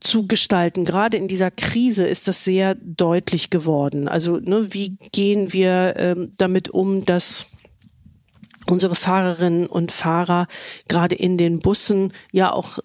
zu 0.00 0.26
gestalten. 0.26 0.84
Gerade 0.84 1.16
in 1.16 1.28
dieser 1.28 1.50
Krise 1.50 2.06
ist 2.06 2.28
das 2.28 2.44
sehr 2.44 2.74
deutlich 2.76 3.50
geworden. 3.50 4.08
Also 4.08 4.38
ne, 4.38 4.72
wie 4.72 4.96
gehen 5.12 5.52
wir 5.52 5.94
ähm, 5.96 6.32
damit 6.36 6.68
um, 6.68 7.04
dass 7.04 7.46
unsere 8.70 8.94
Fahrerinnen 8.94 9.66
und 9.66 9.92
Fahrer 9.92 10.46
gerade 10.88 11.14
in 11.14 11.38
den 11.38 11.58
Bussen 11.58 12.12
ja 12.32 12.52
auch 12.52 12.78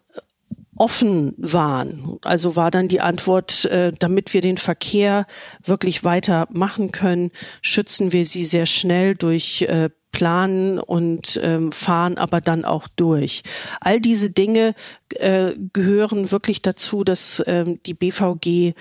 offen 0.78 1.34
waren. 1.38 2.18
Also 2.22 2.56
war 2.56 2.72
dann 2.72 2.88
die 2.88 3.02
Antwort, 3.02 3.66
äh, 3.66 3.94
damit 3.98 4.34
wir 4.34 4.42
den 4.42 4.58
Verkehr 4.58 5.26
wirklich 5.64 6.04
weiter 6.04 6.48
machen 6.52 6.92
können, 6.92 7.32
schützen 7.62 8.12
wir 8.12 8.26
sie 8.26 8.46
sehr 8.46 8.66
schnell 8.66 9.16
durch 9.16 9.64
äh, 9.64 9.90
Planen 10.12 10.80
und 10.80 11.40
ähm, 11.44 11.72
fahren 11.72 12.18
aber 12.18 12.40
dann 12.40 12.66
auch 12.66 12.88
durch. 12.88 13.42
All 13.82 14.00
diese 14.00 14.30
Dinge 14.30 14.76
äh, 15.16 15.54
gehören 15.74 16.32
wirklich 16.32 16.62
dazu, 16.62 17.04
dass 17.04 17.44
ähm, 17.48 17.80
die 17.86 17.96
BVG 17.96 18.74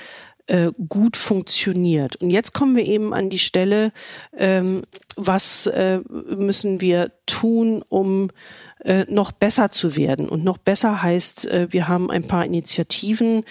äh, 0.47 0.73
gut 0.89 1.17
funktioniert. 1.17 2.17
Und 2.17 2.31
jetzt 2.31 2.53
kommen 2.53 2.77
wir 2.77 2.85
eben 2.85 3.15
an 3.15 3.31
die 3.31 3.39
Stelle, 3.39 3.93
ähm, 4.37 4.83
was 5.17 5.67
äh, 5.67 6.01
müssen 6.09 6.81
wir 6.81 7.13
tun, 7.27 7.83
um 7.89 8.31
äh, 8.85 9.05
noch 9.09 9.33
besser 9.33 9.71
zu 9.71 9.97
werden. 9.97 10.29
Und 10.29 10.45
noch 10.45 10.59
besser 10.59 11.03
heißt, 11.03 11.47
äh, 11.47 11.67
wir 11.71 11.89
haben 11.89 12.11
ein 12.11 12.27
paar 12.27 12.45
Initiativen 12.45 13.45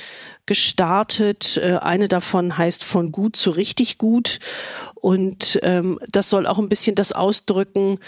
gestartet. 0.51 1.61
Äh, 1.63 1.77
eine 1.77 2.09
davon 2.09 2.57
heißt 2.57 2.83
von 2.83 3.13
gut 3.13 3.37
zu 3.37 3.51
richtig 3.51 3.97
gut. 3.97 4.39
Und 4.95 5.57
ähm, 5.63 5.97
das 6.09 6.29
soll 6.29 6.45
auch 6.45 6.59
ein 6.59 6.67
bisschen 6.67 6.93
das 6.93 7.13
ausdrücken, 7.13 7.99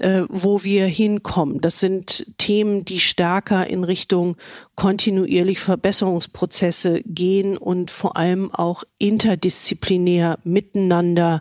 äh, 0.00 0.22
wo 0.28 0.64
wir 0.64 0.86
hinkommen. 0.86 1.60
Das 1.60 1.78
sind 1.78 2.26
Themen, 2.38 2.84
die 2.84 2.98
stärker 2.98 3.68
in 3.68 3.84
Richtung 3.84 4.36
kontinuierlich 4.74 5.60
Verbesserungsprozesse 5.60 7.02
gehen 7.04 7.56
und 7.56 7.92
vor 7.92 8.16
allem 8.16 8.52
auch 8.52 8.82
interdisziplinär 8.98 10.40
miteinander 10.42 11.40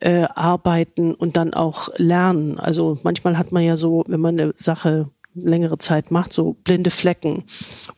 äh, 0.00 0.24
arbeiten 0.34 1.14
und 1.14 1.36
dann 1.36 1.54
auch 1.54 1.90
lernen. 1.96 2.58
Also 2.58 2.98
manchmal 3.04 3.38
hat 3.38 3.52
man 3.52 3.62
ja 3.62 3.76
so, 3.76 4.02
wenn 4.08 4.18
man 4.18 4.40
eine 4.40 4.52
Sache 4.56 5.10
längere 5.34 5.78
Zeit 5.78 6.10
macht, 6.10 6.32
so 6.32 6.54
blinde 6.64 6.90
Flecken, 6.90 7.44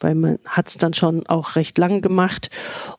weil 0.01 0.15
man 0.15 0.39
hat 0.45 0.69
es 0.69 0.77
dann 0.77 0.95
schon 0.95 1.27
auch 1.27 1.57
recht 1.57 1.79
lang 1.79 2.01
gemacht. 2.01 2.51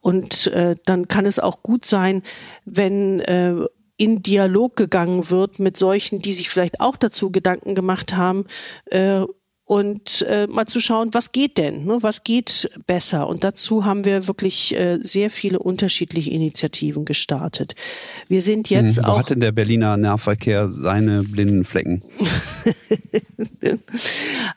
Und 0.02 0.48
äh, 0.48 0.76
dann 0.86 1.08
kann 1.08 1.26
es 1.26 1.40
auch 1.40 1.64
gut 1.64 1.86
sein, 1.86 2.24
wenn 2.66 3.20
äh, 3.22 3.56
in 3.98 4.22
Dialog 4.22 4.76
gegangen 4.76 5.30
wird 5.30 5.60
mit 5.60 5.78
solchen, 5.78 6.22
die 6.22 6.34
sich 6.34 6.50
vielleicht 6.50 6.82
auch 6.82 6.98
dazu 6.98 7.32
Gedanken 7.32 7.76
gemacht 7.76 8.16
haben, 8.16 8.46
äh, 8.88 9.24
und 9.68 10.22
äh, 10.30 10.46
mal 10.46 10.68
zu 10.68 10.80
schauen, 10.80 11.10
was 11.14 11.32
geht 11.32 11.58
denn, 11.58 11.86
ne? 11.86 11.98
was 12.02 12.24
geht 12.24 12.70
besser. 12.86 13.28
Und 13.28 13.44
dazu 13.44 13.84
haben 13.84 14.06
wir 14.06 14.28
wirklich 14.28 14.76
äh, 14.76 15.00
sehr 15.02 15.32
viele 15.32 15.58
unterschiedliche 15.58 16.30
Initiativen 16.30 17.04
gestartet. 17.04 17.74
Wir 18.28 18.44
sind 18.44 18.70
jetzt 18.70 18.98
hm, 18.98 19.08
wo 19.08 19.12
auch. 19.14 19.20
hat 19.20 19.32
denn 19.32 19.40
der 19.40 19.52
Berliner 19.52 19.98
Nahverkehr 19.98 20.70
seine 20.70 21.24
blinden 21.24 21.64
Flecken? 21.64 22.04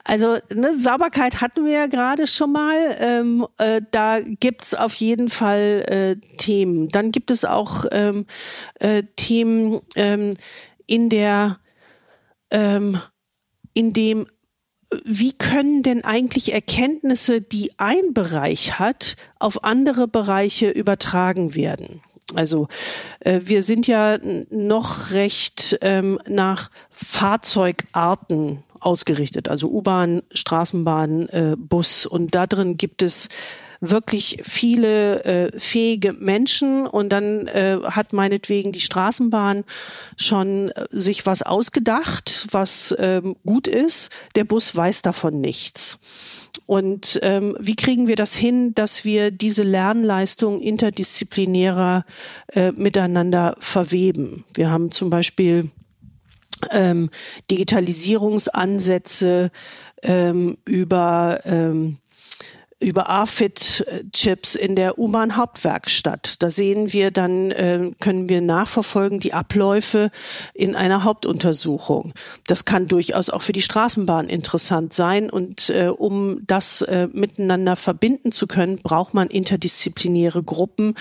also 0.05 0.37
ne, 0.55 0.79
Sauberkeit 0.79 1.41
hatten 1.41 1.65
wir 1.65 1.73
ja 1.73 1.87
gerade 1.87 2.27
schon 2.27 2.53
mal. 2.53 2.77
Ähm, 3.01 3.47
äh, 3.57 3.81
da 3.91 4.21
gibt's 4.21 4.75
auf 4.75 4.93
jeden 4.93 5.31
Fall 5.31 5.85
äh, 5.89 6.37
Themen. 6.37 6.91
Dann 6.91 7.13
gibt 7.13 7.31
es 7.31 7.47
auch 7.47 7.87
ähm, 7.93 8.27
äh, 8.75 9.05
Themen 9.17 9.81
ähm, 9.97 10.37
in 10.87 11.09
der 11.09 11.59
ähm, 12.51 13.01
in 13.73 13.93
dem 13.95 14.27
wie 15.05 15.33
können 15.33 15.83
denn 15.83 16.05
eigentlich 16.05 16.53
Erkenntnisse, 16.53 17.41
die 17.41 17.73
ein 17.79 18.15
Bereich 18.15 18.79
hat, 18.79 19.17
auf 19.39 19.65
andere 19.65 20.09
Bereiche 20.09 20.71
übertragen 20.71 21.55
werden? 21.55 22.01
Also 22.35 22.69
äh, 23.21 23.41
wir 23.45 23.63
sind 23.63 23.87
ja 23.87 24.19
noch 24.51 25.13
recht 25.13 25.79
ähm, 25.81 26.19
nach 26.29 26.71
Fahrzeugarten 26.91 28.63
ausgerichtet, 28.81 29.49
also 29.49 29.69
U-Bahn, 29.71 30.23
Straßenbahn, 30.33 31.29
äh, 31.29 31.57
Bus. 31.57 32.07
Und 32.07 32.35
da 32.35 32.47
drin 32.47 32.77
gibt 32.77 33.03
es 33.03 33.29
wirklich 33.81 34.41
viele 34.43 35.25
äh, 35.25 35.59
fähige 35.59 36.13
Menschen 36.13 36.87
und 36.87 37.11
dann 37.11 37.47
äh, 37.47 37.79
hat 37.85 38.13
meinetwegen 38.13 38.73
die 38.73 38.81
Straßenbahn 38.81 39.65
schon 40.17 40.71
äh, 40.71 40.87
sich 40.91 41.27
was 41.27 41.43
ausgedacht, 41.43 42.49
was 42.51 42.95
ähm, 42.99 43.37
gut 43.45 43.67
ist. 43.67 44.11
Der 44.35 44.45
Bus 44.45 44.75
weiß 44.75 45.03
davon 45.03 45.41
nichts. 45.41 46.01
Und 46.67 47.21
ähm, 47.23 47.57
wie 47.61 47.77
kriegen 47.77 48.09
wir 48.09 48.17
das 48.17 48.35
hin, 48.35 48.75
dass 48.75 49.05
wir 49.05 49.31
diese 49.31 49.63
Lernleistung 49.63 50.61
interdisziplinärer 50.61 52.05
äh, 52.49 52.73
miteinander 52.73 53.55
verweben? 53.59 54.45
Wir 54.55 54.71
haben 54.71 54.91
zum 54.91 55.09
Beispiel 55.09 55.71
ähm, 56.71 57.11
Digitalisierungsansätze 57.51 59.51
ähm, 60.03 60.59
über 60.65 61.41
ähm, 61.45 61.99
über 62.81 63.11
AFIT-Chips 63.11 64.55
in 64.55 64.77
der 64.77 64.99
U-Bahn-Hauptwerkstatt. 64.99 66.41
Da 66.43 66.49
sehen 66.49 66.93
wir 66.93 67.11
dann, 67.11 67.51
äh, 67.51 67.91
können 68.01 68.29
wir 68.29 68.41
nachverfolgen 68.41 69.19
die 69.19 69.35
Abläufe 69.35 70.11
in 70.55 70.77
einer 70.77 71.03
Hauptuntersuchung. 71.03 72.13
Das 72.47 72.65
kann 72.65 72.87
durchaus 72.87 73.31
auch 73.31 73.43
für 73.43 73.53
die 73.53 73.63
Straßenbahn 73.63 74.29
interessant 74.29 74.93
sein. 74.93 75.29
Und 75.29 75.71
äh, 75.71 75.89
um 75.89 76.47
das 76.47 76.83
äh, 76.83 77.09
miteinander 77.13 77.75
verbinden 77.75 78.31
zu 78.31 78.47
können, 78.47 78.79
braucht 78.79 79.13
man 79.13 79.27
interdisziplinäre 79.27 80.45
Gruppen, 80.45 80.95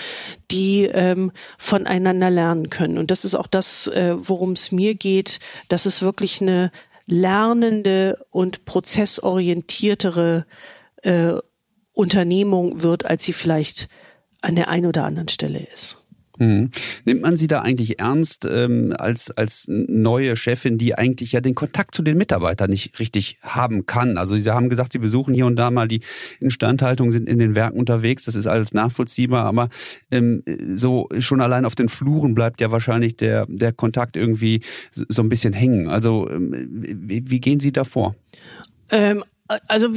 die 0.50 0.84
ähm, 0.86 1.30
voneinander 1.58 2.30
lernen 2.30 2.70
können. 2.70 2.98
Und 2.98 3.12
das 3.12 3.24
ist 3.24 3.36
auch 3.36 3.46
das, 3.46 3.86
äh, 3.86 4.16
worum 4.16 4.52
es 4.52 4.72
mir 4.72 4.96
geht, 4.96 5.38
dass 5.68 5.86
es 5.86 6.02
wirklich 6.02 6.42
eine 6.42 6.72
lernende 7.06 8.18
und 8.30 8.64
prozessorientiertere 8.64 10.44
äh, 11.02 11.34
Unternehmung 11.98 12.82
wird, 12.82 13.06
als 13.06 13.24
sie 13.24 13.32
vielleicht 13.32 13.88
an 14.40 14.54
der 14.54 14.68
einen 14.68 14.86
oder 14.86 15.04
anderen 15.04 15.28
Stelle 15.28 15.66
ist. 15.74 15.98
Mhm. 16.38 16.70
Nimmt 17.04 17.22
man 17.22 17.36
sie 17.36 17.48
da 17.48 17.62
eigentlich 17.62 17.98
ernst 17.98 18.46
ähm, 18.48 18.94
als, 18.96 19.32
als 19.32 19.66
neue 19.68 20.36
Chefin, 20.36 20.78
die 20.78 20.94
eigentlich 20.94 21.32
ja 21.32 21.40
den 21.40 21.56
Kontakt 21.56 21.96
zu 21.96 22.02
den 22.02 22.16
Mitarbeitern 22.16 22.70
nicht 22.70 23.00
richtig 23.00 23.38
haben 23.42 23.86
kann? 23.86 24.16
Also 24.16 24.36
Sie 24.36 24.48
haben 24.48 24.68
gesagt, 24.68 24.92
Sie 24.92 25.00
besuchen 25.00 25.34
hier 25.34 25.46
und 25.46 25.56
da 25.56 25.72
mal 25.72 25.88
die 25.88 26.00
Instandhaltung, 26.38 27.10
sind 27.10 27.28
in 27.28 27.40
den 27.40 27.56
Werken 27.56 27.76
unterwegs, 27.76 28.26
das 28.26 28.36
ist 28.36 28.46
alles 28.46 28.72
nachvollziehbar, 28.72 29.46
aber 29.46 29.68
ähm, 30.12 30.44
so 30.76 31.08
schon 31.18 31.40
allein 31.40 31.64
auf 31.64 31.74
den 31.74 31.88
Fluren 31.88 32.34
bleibt 32.34 32.60
ja 32.60 32.70
wahrscheinlich 32.70 33.16
der, 33.16 33.46
der 33.48 33.72
Kontakt 33.72 34.16
irgendwie 34.16 34.60
so 34.92 35.22
ein 35.22 35.28
bisschen 35.28 35.52
hängen. 35.52 35.88
Also 35.88 36.30
ähm, 36.30 36.68
wie, 36.70 37.28
wie 37.28 37.40
gehen 37.40 37.58
Sie 37.58 37.72
da 37.72 37.82
vor? 37.82 38.14
Ähm, 38.90 39.24
also 39.66 39.92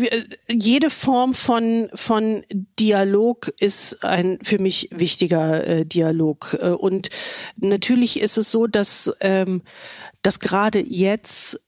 jede 0.47 0.89
Form 0.89 1.33
von 1.33 1.89
von 1.93 2.43
Dialog 2.79 3.51
ist 3.59 4.03
ein 4.03 4.39
für 4.43 4.59
mich 4.59 4.89
wichtiger 4.91 5.67
äh, 5.67 5.85
Dialog. 5.85 6.57
Äh, 6.59 6.69
und 6.69 7.09
natürlich 7.57 8.19
ist 8.19 8.37
es 8.37 8.51
so, 8.51 8.67
dass 8.67 9.13
ähm, 9.19 9.63
dass 10.21 10.39
gerade 10.39 10.79
jetzt 10.79 11.59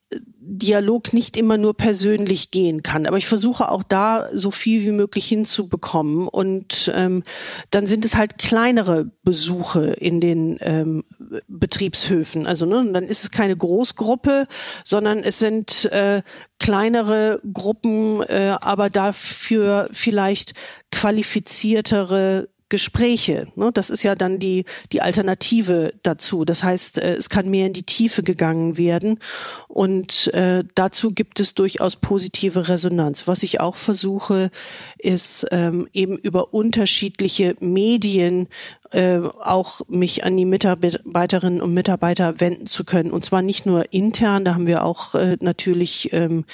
Dialog 0.45 1.13
nicht 1.13 1.38
immer 1.38 1.58
nur 1.58 1.76
persönlich 1.76 2.52
gehen 2.52 2.84
kann. 2.84 3.06
Aber 3.06 3.17
ich 3.17 3.28
versuche 3.28 3.69
auch 3.69 3.84
da 3.84 4.28
so 4.34 4.52
viel 4.52 4.84
wie 4.84 4.91
möglich 4.91 5.26
hinzubekommen. 5.26 6.28
Und 6.28 6.91
ähm, 6.93 7.23
dann 7.69 7.88
sind 7.88 8.06
es 8.06 8.15
halt 8.15 8.38
kleinere 8.38 9.10
Besuche 9.23 9.91
in 9.91 10.19
den 10.19 10.58
ähm, 10.62 11.04
Betriebshöfen. 11.47 12.45
Also 12.45 12.65
ne, 12.65 12.86
dann 12.91 13.06
ist 13.06 13.23
es 13.23 13.32
keine 13.32 13.56
Großgruppe, 13.56 14.47
sondern 14.84 15.19
es 15.19 15.39
sind 15.39 15.86
äh, 15.86 16.21
kleinere 16.60 17.41
Gruppen, 17.52 18.21
äh, 18.23 18.58
aber 18.62 18.89
dafür 18.89 19.89
vielleicht 19.91 20.54
qualifiziertere 20.91 22.49
Gespräche. 22.74 23.46
Ne? 23.56 23.70
Das 23.72 23.92
ist 23.92 24.02
ja 24.02 24.16
dann 24.16 24.40
die, 24.40 24.66
die 24.92 25.04
Alternative 25.04 25.94
dazu. 26.02 26.44
Das 26.44 26.64
heißt, 26.64 26.98
äh, 26.98 27.14
es 27.14 27.30
kann 27.30 27.48
mehr 27.48 27.68
in 27.68 27.74
die 27.74 27.84
Tiefe 27.84 28.24
gegangen 28.24 28.78
werden. 28.78 29.20
Und 29.68 30.34
äh, 30.34 30.64
dazu 30.74 31.12
gibt 31.12 31.40
es 31.40 31.54
durchaus 31.54 31.98
positive 31.98 32.70
Resonanz. 32.70 33.28
Was 33.28 33.44
ich 33.44 33.60
auch 33.60 33.76
versuche, 33.76 34.50
ist 34.98 35.46
ähm, 35.52 35.88
eben 35.94 36.18
über 36.18 36.56
unterschiedliche 36.56 37.56
Medien 37.60 38.48
äh, 38.93 39.19
auch 39.41 39.82
mich 39.88 40.23
an 40.23 40.38
die 40.38 40.45
Mitarbeiterinnen 40.45 41.62
und 41.62 41.73
Mitarbeiter 41.73 42.39
wenden 42.39 42.67
zu 42.67 42.84
können. 42.84 43.12
Und 43.12 43.25
zwar 43.25 43.41
nicht 43.41 43.65
nur 43.65 43.91
intern, 43.91 44.45
da 44.45 44.53
haben 44.53 44.67
wir 44.67 44.84
auch 44.84 45.15
äh, 45.15 45.38
natürlich 45.39 46.13
ähm, 46.13 46.45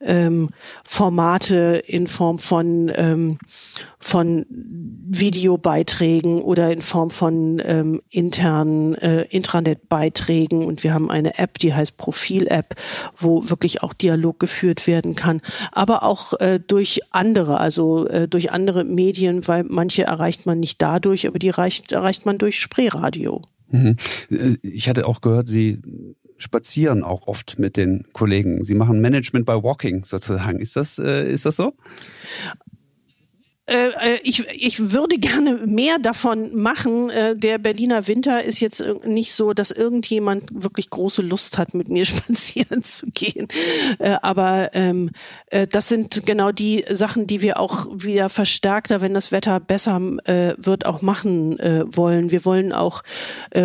ähm, 0.00 0.50
Formate 0.84 1.82
in 1.86 2.06
Form 2.06 2.38
von, 2.38 2.92
ähm, 2.94 3.38
von 3.98 4.46
Videobeiträgen 4.48 6.40
oder 6.40 6.72
in 6.72 6.80
Form 6.80 7.10
von 7.10 7.60
ähm, 7.64 8.00
internen 8.10 8.94
äh, 8.94 9.22
Intranet-Beiträgen. 9.22 10.64
Und 10.64 10.84
wir 10.84 10.94
haben 10.94 11.10
eine 11.10 11.38
App, 11.38 11.58
die 11.58 11.74
heißt 11.74 11.96
Profil-App, 11.96 12.76
wo 13.16 13.50
wirklich 13.50 13.82
auch 13.82 13.92
Dialog 13.92 14.38
geführt 14.38 14.86
werden 14.86 15.16
kann. 15.16 15.40
Aber 15.72 16.04
auch 16.04 16.34
äh, 16.40 16.60
durch 16.64 17.00
andere, 17.10 17.58
also 17.58 18.06
äh, 18.06 18.28
durch 18.28 18.52
andere 18.52 18.84
Medien, 18.84 19.46
weil 19.48 19.64
manche 19.64 20.04
erreicht 20.04 20.46
man 20.46 20.60
nicht 20.60 20.80
dadurch, 20.80 21.26
aber 21.26 21.38
die 21.38 21.50
reichen 21.50 21.79
erreicht, 21.80 21.92
erreicht 21.92 22.26
man 22.26 22.38
durch 22.38 22.58
Spreeradio. 22.58 23.42
Mhm. 23.68 23.96
Ich 24.62 24.88
hatte 24.88 25.06
auch 25.06 25.20
gehört, 25.20 25.48
Sie 25.48 25.80
spazieren 26.36 27.04
auch 27.04 27.26
oft 27.26 27.58
mit 27.58 27.76
den 27.76 28.04
Kollegen. 28.12 28.64
Sie 28.64 28.74
machen 28.74 29.00
Management 29.00 29.46
by 29.46 29.52
Walking 29.52 30.04
sozusagen. 30.04 30.58
Ist 30.58 30.76
das, 30.76 30.98
äh, 30.98 31.30
ist 31.30 31.44
das 31.46 31.56
so? 31.56 31.74
Äh, 33.70 33.90
äh, 33.90 34.18
ich, 34.24 34.44
ich 34.48 34.92
würde 34.92 35.18
gerne 35.18 35.60
mehr 35.64 36.00
davon 36.00 36.56
machen. 36.56 37.08
Äh, 37.10 37.36
der 37.36 37.58
Berliner 37.58 38.08
Winter 38.08 38.42
ist 38.42 38.58
jetzt 38.58 38.82
nicht 39.04 39.32
so, 39.32 39.52
dass 39.52 39.70
irgendjemand 39.70 40.48
wirklich 40.52 40.90
große 40.90 41.22
Lust 41.22 41.56
hat, 41.56 41.72
mit 41.72 41.88
mir 41.88 42.04
spazieren 42.06 42.82
zu 42.82 43.06
gehen. 43.12 43.46
Aber 44.22 44.74
ähm, 44.74 45.10
das 45.70 45.88
sind 45.88 46.26
genau 46.26 46.50
die 46.50 46.84
Sachen, 46.90 47.28
die 47.28 47.42
wir 47.42 47.60
auch 47.60 47.86
wieder 47.92 48.28
verstärkter, 48.28 49.00
wenn 49.00 49.14
das 49.14 49.30
Wetter 49.30 49.60
besser 49.60 50.00
wird, 50.00 50.86
auch 50.86 51.02
machen 51.02 51.58
wollen. 51.58 52.32
Wir 52.32 52.44
wollen 52.44 52.72
auch 52.72 53.04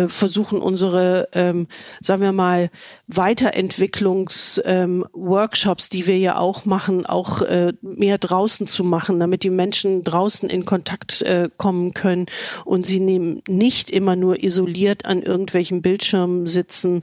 versuchen, 0.06 0.58
unsere, 0.58 1.28
ähm, 1.32 1.66
sagen 2.00 2.22
wir 2.22 2.30
mal, 2.32 2.70
Weiterentwicklungsworkshops, 3.06 5.84
ähm, 5.84 5.90
die 5.92 6.06
wir 6.06 6.18
ja 6.18 6.38
auch 6.38 6.64
machen, 6.64 7.04
auch 7.06 7.42
mehr 7.80 8.18
draußen 8.18 8.66
zu 8.66 8.84
machen, 8.84 9.18
damit 9.20 9.42
die 9.42 9.50
Menschen 9.50 9.95
draußen 10.04 10.48
in 10.48 10.64
Kontakt 10.64 11.22
äh, 11.22 11.48
kommen 11.56 11.94
können 11.94 12.26
und 12.64 12.86
sie 12.86 13.00
nehmen 13.00 13.42
nicht 13.48 13.90
immer 13.90 14.16
nur 14.16 14.42
isoliert 14.42 15.04
an 15.04 15.22
irgendwelchen 15.22 15.82
Bildschirmen 15.82 16.46
sitzen 16.46 17.02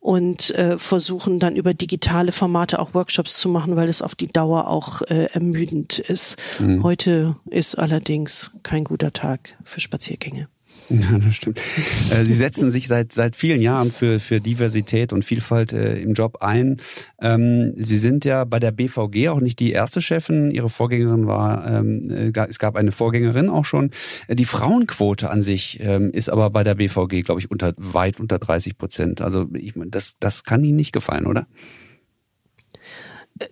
und 0.00 0.50
äh, 0.56 0.78
versuchen 0.78 1.38
dann 1.38 1.54
über 1.54 1.74
digitale 1.74 2.32
Formate 2.32 2.80
auch 2.80 2.92
Workshops 2.92 3.38
zu 3.38 3.48
machen, 3.48 3.76
weil 3.76 3.88
es 3.88 4.02
auf 4.02 4.16
die 4.16 4.26
Dauer 4.26 4.66
auch 4.66 5.02
äh, 5.02 5.26
ermüdend 5.32 6.00
ist. 6.00 6.36
Mhm. 6.58 6.82
Heute 6.82 7.36
ist 7.48 7.76
allerdings 7.76 8.50
kein 8.64 8.82
guter 8.82 9.12
Tag 9.12 9.56
für 9.62 9.80
Spaziergänge. 9.80 10.48
Ja, 10.88 11.18
das 11.18 11.36
stimmt. 11.36 11.58
Äh, 11.58 12.24
Sie 12.24 12.34
setzen 12.34 12.70
sich 12.70 12.88
seit 12.88 13.12
seit 13.12 13.36
vielen 13.36 13.60
Jahren 13.60 13.92
für 13.92 14.20
für 14.20 14.40
Diversität 14.40 15.12
und 15.12 15.24
Vielfalt 15.24 15.72
äh, 15.72 15.96
im 16.00 16.12
Job 16.12 16.38
ein. 16.42 16.80
Ähm, 17.20 17.72
Sie 17.76 17.98
sind 17.98 18.24
ja 18.24 18.44
bei 18.44 18.58
der 18.58 18.72
BVG 18.72 19.28
auch 19.28 19.40
nicht 19.40 19.60
die 19.60 19.72
erste 19.72 20.00
Chefin. 20.00 20.50
Ihre 20.50 20.68
Vorgängerin 20.68 21.26
war, 21.26 21.66
ähm, 21.66 22.10
äh, 22.10 22.32
es 22.48 22.58
gab 22.58 22.76
eine 22.76 22.92
Vorgängerin 22.92 23.48
auch 23.48 23.64
schon. 23.64 23.90
Die 24.28 24.44
Frauenquote 24.44 25.30
an 25.30 25.42
sich 25.42 25.78
ähm, 25.80 26.10
ist 26.10 26.30
aber 26.30 26.50
bei 26.50 26.62
der 26.62 26.74
BVG, 26.74 27.22
glaube 27.22 27.40
ich, 27.40 27.50
unter 27.50 27.72
weit 27.76 28.20
unter 28.20 28.38
30 28.38 28.76
Prozent. 28.76 29.20
Also 29.22 29.48
ich, 29.54 29.74
das 29.86 30.16
das 30.20 30.44
kann 30.44 30.64
Ihnen 30.64 30.76
nicht 30.76 30.92
gefallen, 30.92 31.26
oder? 31.26 31.46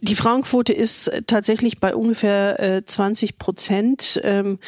Die 0.02 0.14
Frauenquote 0.14 0.72
ist 0.72 1.10
tatsächlich 1.26 1.80
bei 1.80 1.94
ungefähr 1.94 2.60
äh, 2.60 2.84
20 2.84 3.38
Prozent. 3.38 4.20
Ähm, 4.22 4.58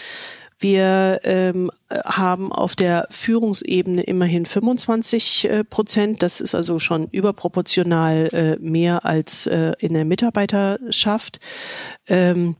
wir 0.62 1.20
ähm, 1.24 1.70
haben 1.90 2.52
auf 2.52 2.76
der 2.76 3.06
Führungsebene 3.10 4.02
immerhin 4.02 4.46
25 4.46 5.44
äh, 5.50 5.64
Prozent. 5.64 6.22
Das 6.22 6.40
ist 6.40 6.54
also 6.54 6.78
schon 6.78 7.08
überproportional 7.08 8.28
äh, 8.32 8.56
mehr 8.58 9.04
als 9.04 9.46
äh, 9.46 9.72
in 9.78 9.94
der 9.94 10.04
Mitarbeiterschaft. 10.04 11.40
Ähm, 12.06 12.56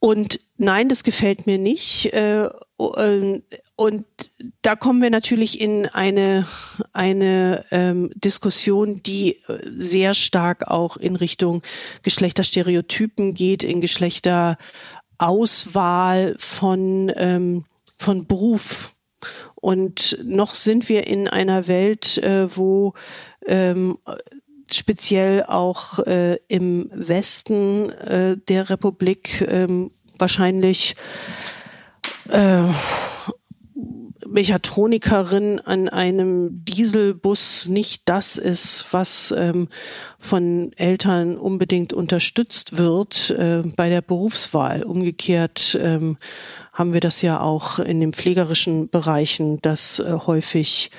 und 0.00 0.40
nein, 0.56 0.88
das 0.88 1.02
gefällt 1.02 1.46
mir 1.46 1.58
nicht. 1.58 2.12
Äh, 2.12 2.48
und 2.76 4.04
da 4.62 4.76
kommen 4.76 5.02
wir 5.02 5.10
natürlich 5.10 5.60
in 5.60 5.86
eine, 5.86 6.46
eine 6.92 7.64
ähm, 7.72 8.10
Diskussion, 8.14 9.02
die 9.02 9.36
äh, 9.48 9.58
sehr 9.64 10.14
stark 10.14 10.68
auch 10.68 10.96
in 10.96 11.16
Richtung 11.16 11.62
Geschlechterstereotypen 12.02 13.34
geht, 13.34 13.64
in 13.64 13.80
Geschlechter 13.80 14.56
Auswahl 15.18 16.34
von, 16.38 17.12
ähm, 17.16 17.64
von 17.96 18.26
Beruf. 18.26 18.94
Und 19.56 20.18
noch 20.24 20.54
sind 20.54 20.88
wir 20.88 21.06
in 21.06 21.28
einer 21.28 21.66
Welt, 21.66 22.18
äh, 22.18 22.56
wo 22.56 22.94
ähm, 23.46 23.98
speziell 24.70 25.42
auch 25.44 25.98
äh, 26.00 26.38
im 26.48 26.90
Westen 26.92 27.90
äh, 27.90 28.36
der 28.36 28.70
Republik 28.70 29.44
ähm, 29.48 29.90
wahrscheinlich 30.18 30.94
äh, 32.28 32.62
Mechatronikerin 34.30 35.60
an 35.60 35.88
einem 35.88 36.64
Dieselbus 36.64 37.68
nicht 37.68 38.02
das 38.06 38.36
ist, 38.36 38.86
was 38.92 39.34
ähm, 39.36 39.68
von 40.18 40.72
Eltern 40.76 41.36
unbedingt 41.36 41.92
unterstützt 41.92 42.76
wird 42.76 43.30
äh, 43.30 43.62
bei 43.76 43.88
der 43.88 44.02
Berufswahl. 44.02 44.82
Umgekehrt 44.82 45.78
ähm, 45.80 46.18
haben 46.78 46.92
wir 46.92 47.00
das 47.00 47.22
ja 47.22 47.40
auch 47.40 47.80
in 47.80 47.98
den 47.98 48.12
pflegerischen 48.12 48.88
Bereichen, 48.88 49.60
dass 49.62 49.98
äh, 49.98 50.12
häufig 50.12 50.92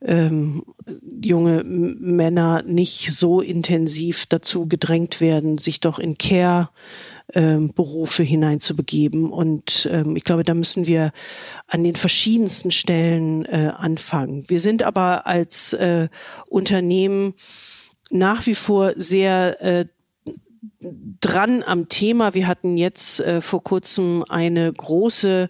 ähm, 0.00 0.62
junge 1.22 1.62
Männer 1.62 2.62
nicht 2.62 3.12
so 3.12 3.42
intensiv 3.42 4.24
dazu 4.24 4.66
gedrängt 4.66 5.20
werden, 5.20 5.58
sich 5.58 5.80
doch 5.80 5.98
in 5.98 6.16
Care 6.16 6.70
ähm, 7.34 7.74
Berufe 7.74 8.22
hineinzubegeben. 8.22 9.30
Und 9.30 9.86
ähm, 9.92 10.16
ich 10.16 10.24
glaube, 10.24 10.42
da 10.42 10.54
müssen 10.54 10.86
wir 10.86 11.12
an 11.66 11.84
den 11.84 11.96
verschiedensten 11.96 12.70
Stellen 12.70 13.44
äh, 13.44 13.72
anfangen. 13.76 14.48
Wir 14.48 14.60
sind 14.60 14.84
aber 14.84 15.26
als 15.26 15.74
äh, 15.74 16.08
Unternehmen 16.46 17.34
nach 18.08 18.46
wie 18.46 18.54
vor 18.54 18.92
sehr 18.96 19.60
äh, 19.60 19.84
dran 21.20 21.62
am 21.62 21.88
Thema. 21.88 22.34
Wir 22.34 22.46
hatten 22.46 22.76
jetzt 22.76 23.20
äh, 23.20 23.40
vor 23.40 23.62
kurzem 23.62 24.22
eine 24.28 24.70
große 24.72 25.48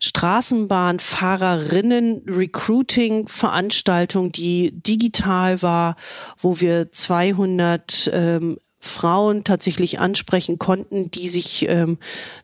Straßenbahnfahrerinnen 0.00 2.22
Recruiting 2.26 3.28
Veranstaltung, 3.28 4.32
die 4.32 4.72
digital 4.72 5.60
war, 5.62 5.96
wo 6.38 6.60
wir 6.60 6.92
200 6.92 8.10
ähm, 8.12 8.58
Frauen 8.84 9.44
tatsächlich 9.44 10.00
ansprechen 10.00 10.58
konnten, 10.58 11.08
die 11.12 11.28
sich 11.28 11.68
ähm, 11.68 11.98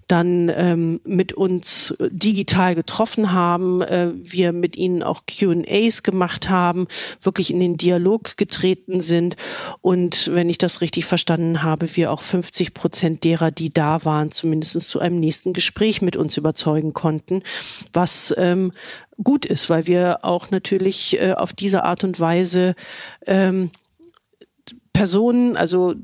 dann 0.07 0.49
ähm, 0.55 1.01
mit 1.05 1.33
uns 1.33 1.97
digital 1.99 2.77
getroffen 2.77 3.33
haben, 3.33 3.83
äh, 3.83 4.13
wir 4.15 4.53
mit 4.53 4.77
ihnen 4.77 5.03
auch 5.03 5.23
Q&As 5.27 6.05
gemacht 6.05 6.49
haben, 6.49 6.87
wirklich 7.21 7.53
in 7.53 7.59
den 7.59 7.77
Dialog 7.77 8.37
getreten 8.37 9.01
sind. 9.01 9.35
Und 9.81 10.31
wenn 10.33 10.49
ich 10.49 10.59
das 10.59 10.81
richtig 10.81 11.07
verstanden 11.07 11.65
habe, 11.65 11.97
wir 11.97 12.13
auch 12.13 12.23
50 12.23 12.73
Prozent 12.73 13.25
derer, 13.25 13.51
die 13.51 13.75
da 13.75 14.05
waren, 14.05 14.31
zumindest 14.31 14.81
zu 14.83 15.01
einem 15.01 15.19
nächsten 15.19 15.53
Gespräch 15.53 16.03
mit 16.03 16.15
uns 16.15 16.37
überzeugen 16.37 16.95
konnten, 16.95 17.43
was 17.93 18.33
ähm, 18.39 18.71
gut 19.23 19.45
ist, 19.45 19.69
weil 19.71 19.89
wir 19.89 20.21
auch 20.23 20.53
natürlich 20.53 21.21
äh, 21.21 21.33
auf 21.33 21.53
diese 21.53 21.83
Art 21.83 22.05
und 22.05 22.21
Weise 22.21 22.77
ähm, 23.27 23.73
Personen, 24.93 25.57
also 25.57 25.95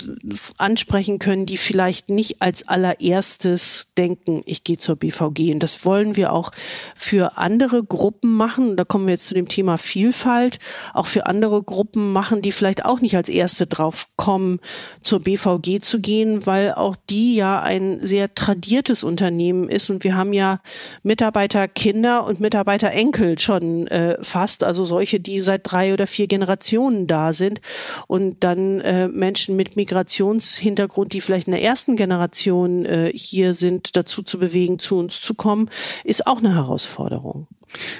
ansprechen 0.58 1.18
können, 1.18 1.46
die 1.46 1.56
vielleicht 1.56 2.10
nicht 2.10 2.40
als 2.40 2.68
allererstes 2.68 3.88
denken, 3.98 4.42
ich 4.46 4.64
gehe 4.64 4.78
zur 4.78 4.96
BVG. 4.96 5.52
Und 5.52 5.62
das 5.62 5.84
wollen 5.84 6.16
wir 6.16 6.32
auch 6.32 6.52
für 6.94 7.36
andere 7.36 7.82
Gruppen 7.82 8.32
machen. 8.32 8.76
Da 8.76 8.84
kommen 8.84 9.06
wir 9.06 9.14
jetzt 9.14 9.26
zu 9.26 9.34
dem 9.34 9.48
Thema 9.48 9.78
Vielfalt. 9.78 10.58
Auch 10.92 11.06
für 11.06 11.26
andere 11.26 11.62
Gruppen 11.62 12.12
machen, 12.12 12.42
die 12.42 12.52
vielleicht 12.52 12.84
auch 12.84 13.00
nicht 13.00 13.16
als 13.16 13.28
erste 13.28 13.66
drauf 13.66 14.08
kommen, 14.16 14.60
zur 15.02 15.20
BVG 15.20 15.80
zu 15.80 16.00
gehen, 16.00 16.46
weil 16.46 16.72
auch 16.72 16.96
die 17.10 17.34
ja 17.34 17.60
ein 17.60 17.98
sehr 17.98 18.34
tradiertes 18.34 19.02
Unternehmen 19.02 19.68
ist. 19.68 19.90
Und 19.90 20.04
wir 20.04 20.14
haben 20.14 20.32
ja 20.32 20.60
Mitarbeiter 21.02 21.68
Kinder 21.68 22.24
und 22.24 22.40
Mitarbeiter 22.40 22.90
Enkel 22.90 23.38
schon 23.38 23.86
äh, 23.88 24.18
fast, 24.22 24.62
also 24.62 24.84
solche, 24.84 25.20
die 25.20 25.40
seit 25.40 25.62
drei 25.64 25.92
oder 25.92 26.06
vier 26.06 26.26
Generationen 26.26 27.06
da 27.06 27.32
sind. 27.32 27.60
Und 28.06 28.44
dann 28.44 28.83
äh, 28.84 29.08
Menschen 29.08 29.56
mit 29.56 29.76
Migrationshintergrund, 29.76 31.12
die 31.12 31.20
vielleicht 31.20 31.48
in 31.48 31.52
der 31.52 31.62
ersten 31.62 31.96
Generation 31.96 32.84
äh, 32.84 33.10
hier 33.14 33.54
sind, 33.54 33.96
dazu 33.96 34.22
zu 34.22 34.38
bewegen, 34.38 34.78
zu 34.78 34.98
uns 34.98 35.20
zu 35.20 35.34
kommen, 35.34 35.70
ist 36.04 36.26
auch 36.26 36.38
eine 36.38 36.54
Herausforderung. 36.54 37.48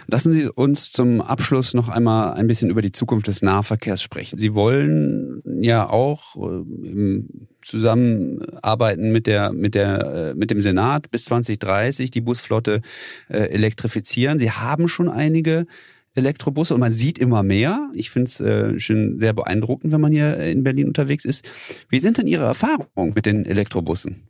Lassen 0.07 0.33
Sie 0.33 0.49
uns 0.49 0.93
zum 0.93 1.21
Abschluss 1.21 1.75
noch 1.75 1.89
einmal 1.89 2.35
ein 2.35 2.47
bisschen 2.47 2.71
über 2.71 2.83
die 2.83 2.93
Zukunft 2.93 3.27
des 3.27 3.43
Nahverkehrs 3.43 4.03
sprechen. 4.03 4.39
Sie 4.39 4.55
wollen 4.55 5.43
ja 5.45 5.89
auch 5.89 6.37
äh, 6.37 6.89
im 6.89 7.49
Zusammenarbeiten 7.63 9.11
mit 9.11 9.27
der 9.27 9.53
mit 9.53 9.75
der 9.75 10.33
äh, 10.33 10.35
mit 10.35 10.51
dem 10.51 10.61
Senat 10.61 11.11
bis 11.11 11.25
2030 11.25 12.11
die 12.11 12.21
Busflotte 12.21 12.83
äh, 13.29 13.39
elektrifizieren. 13.39 14.39
Sie 14.39 14.51
haben 14.51 14.87
schon 14.87 15.09
einige 15.09 15.67
Elektrobusse 16.15 16.75
und 16.75 16.81
man 16.81 16.93
sieht 16.93 17.19
immer 17.19 17.43
mehr. 17.43 17.91
Ich 17.95 18.11
finde 18.11 18.29
es 18.29 18.41
äh, 18.41 18.79
schon 18.79 19.19
sehr 19.19 19.33
beeindruckend, 19.33 19.93
wenn 19.93 20.01
man 20.01 20.13
hier 20.13 20.39
in 20.39 20.65
Berlin 20.65 20.89
unterwegs 20.89 21.25
ist. 21.25 21.49
Wie 21.89 21.99
sind 21.99 22.19
denn 22.19 22.27
Ihre 22.27 22.45
Erfahrungen 22.45 23.13
mit 23.15 23.27
den 23.27 23.47
Elektrobussen? 23.47 24.29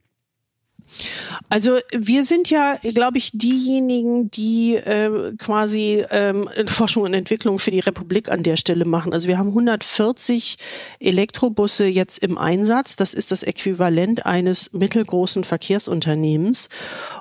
Also 1.49 1.79
wir 1.93 2.23
sind 2.23 2.51
ja, 2.51 2.79
glaube 2.83 3.19
ich, 3.19 3.31
diejenigen, 3.35 4.31
die 4.31 4.77
äh, 4.77 5.33
quasi 5.39 6.05
ähm, 6.11 6.49
Forschung 6.67 7.03
und 7.03 7.15
Entwicklung 7.15 7.59
für 7.59 7.71
die 7.71 7.81
Republik 7.81 8.31
an 8.31 8.43
der 8.43 8.57
Stelle 8.57 8.85
machen. 8.85 9.13
Also 9.13 9.29
wir 9.29 9.39
haben 9.39 9.49
140 9.49 10.57
Elektrobusse 11.01 11.87
jetzt 11.87 12.19
im 12.19 12.39
Einsatz. 12.39 12.97
Das 12.97 13.15
ist 13.15 13.33
das 13.33 13.43
Äquivalent 13.43 14.25
eines 14.25 14.73
mittelgroßen 14.73 15.45
Verkehrsunternehmens. 15.45 16.69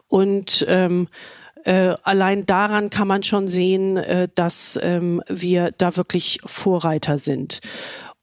Und 0.08 0.66
ähm, 0.70 1.08
äh, 1.66 1.96
allein 2.04 2.46
daran 2.46 2.90
kann 2.90 3.08
man 3.08 3.24
schon 3.24 3.48
sehen, 3.48 3.98
äh, 3.98 4.28
dass 4.34 4.80
ähm, 4.82 5.22
wir 5.28 5.72
da 5.78 5.96
wirklich 5.96 6.40
Vorreiter 6.46 7.18
sind. 7.18 7.62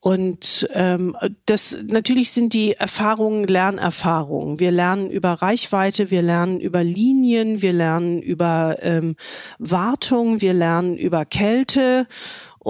Und 0.02 0.66
ähm, 0.72 1.14
das 1.44 1.76
natürlich 1.86 2.30
sind 2.30 2.54
die 2.54 2.72
Erfahrungen 2.72 3.44
Lernerfahrungen. 3.44 4.58
Wir 4.58 4.70
lernen 4.70 5.10
über 5.10 5.34
Reichweite, 5.34 6.10
wir 6.10 6.22
lernen 6.22 6.58
über 6.58 6.82
Linien, 6.82 7.60
wir 7.60 7.74
lernen 7.74 8.22
über 8.22 8.78
ähm, 8.80 9.16
Wartung, 9.58 10.40
wir 10.40 10.54
lernen 10.54 10.96
über 10.96 11.26
Kälte 11.26 12.06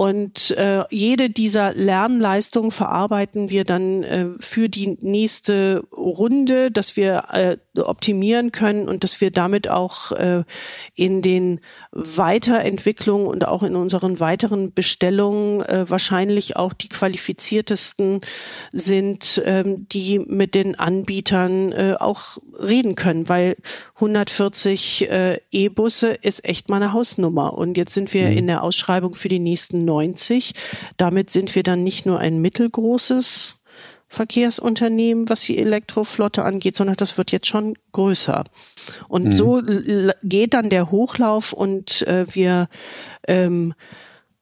und 0.01 0.49
äh, 0.57 0.83
jede 0.89 1.29
dieser 1.29 1.75
Lernleistungen 1.75 2.71
verarbeiten 2.71 3.51
wir 3.51 3.65
dann 3.65 4.01
äh, 4.01 4.29
für 4.39 4.67
die 4.67 4.97
nächste 4.99 5.83
Runde, 5.95 6.71
dass 6.71 6.97
wir 6.97 7.25
äh, 7.31 7.57
optimieren 7.79 8.51
können 8.51 8.89
und 8.89 9.03
dass 9.03 9.21
wir 9.21 9.29
damit 9.29 9.69
auch 9.69 10.11
äh, 10.13 10.43
in 10.95 11.21
den 11.21 11.59
Weiterentwicklungen 11.91 13.27
und 13.27 13.47
auch 13.47 13.63
in 13.63 13.75
unseren 13.75 14.19
weiteren 14.19 14.73
Bestellungen 14.73 15.61
äh, 15.61 15.89
wahrscheinlich 15.89 16.55
auch 16.55 16.71
die 16.71 16.87
qualifiziertesten 16.87 18.21
sind, 18.71 19.41
ähm, 19.45 19.87
die 19.89 20.19
mit 20.19 20.55
den 20.55 20.79
Anbietern 20.79 21.73
äh, 21.73 21.95
auch 21.99 22.37
reden 22.59 22.95
können, 22.95 23.27
weil 23.27 23.57
140 23.95 25.09
äh, 25.09 25.39
E-Busse 25.51 26.11
ist 26.11 26.45
echt 26.45 26.69
mal 26.69 26.77
eine 26.77 26.93
Hausnummer. 26.93 27.57
Und 27.57 27.77
jetzt 27.77 27.93
sind 27.93 28.13
wir 28.13 28.27
mhm. 28.27 28.37
in 28.37 28.47
der 28.47 28.63
Ausschreibung 28.63 29.13
für 29.13 29.27
die 29.27 29.39
nächsten 29.39 29.83
90. 29.83 30.53
Damit 30.95 31.29
sind 31.29 31.53
wir 31.55 31.63
dann 31.63 31.83
nicht 31.83 32.05
nur 32.05 32.19
ein 32.19 32.39
mittelgroßes 32.39 33.60
Verkehrsunternehmen, 34.11 35.29
was 35.29 35.39
die 35.39 35.57
Elektroflotte 35.57 36.43
angeht, 36.43 36.75
sondern 36.75 36.97
das 36.97 37.17
wird 37.17 37.31
jetzt 37.31 37.47
schon 37.47 37.75
größer. 37.93 38.43
Und 39.07 39.27
mhm. 39.27 39.31
so 39.31 39.61
geht 40.21 40.53
dann 40.53 40.69
der 40.69 40.91
Hochlauf 40.91 41.53
und 41.53 42.01
äh, 42.07 42.25
wir 42.35 42.67
ähm, 43.25 43.73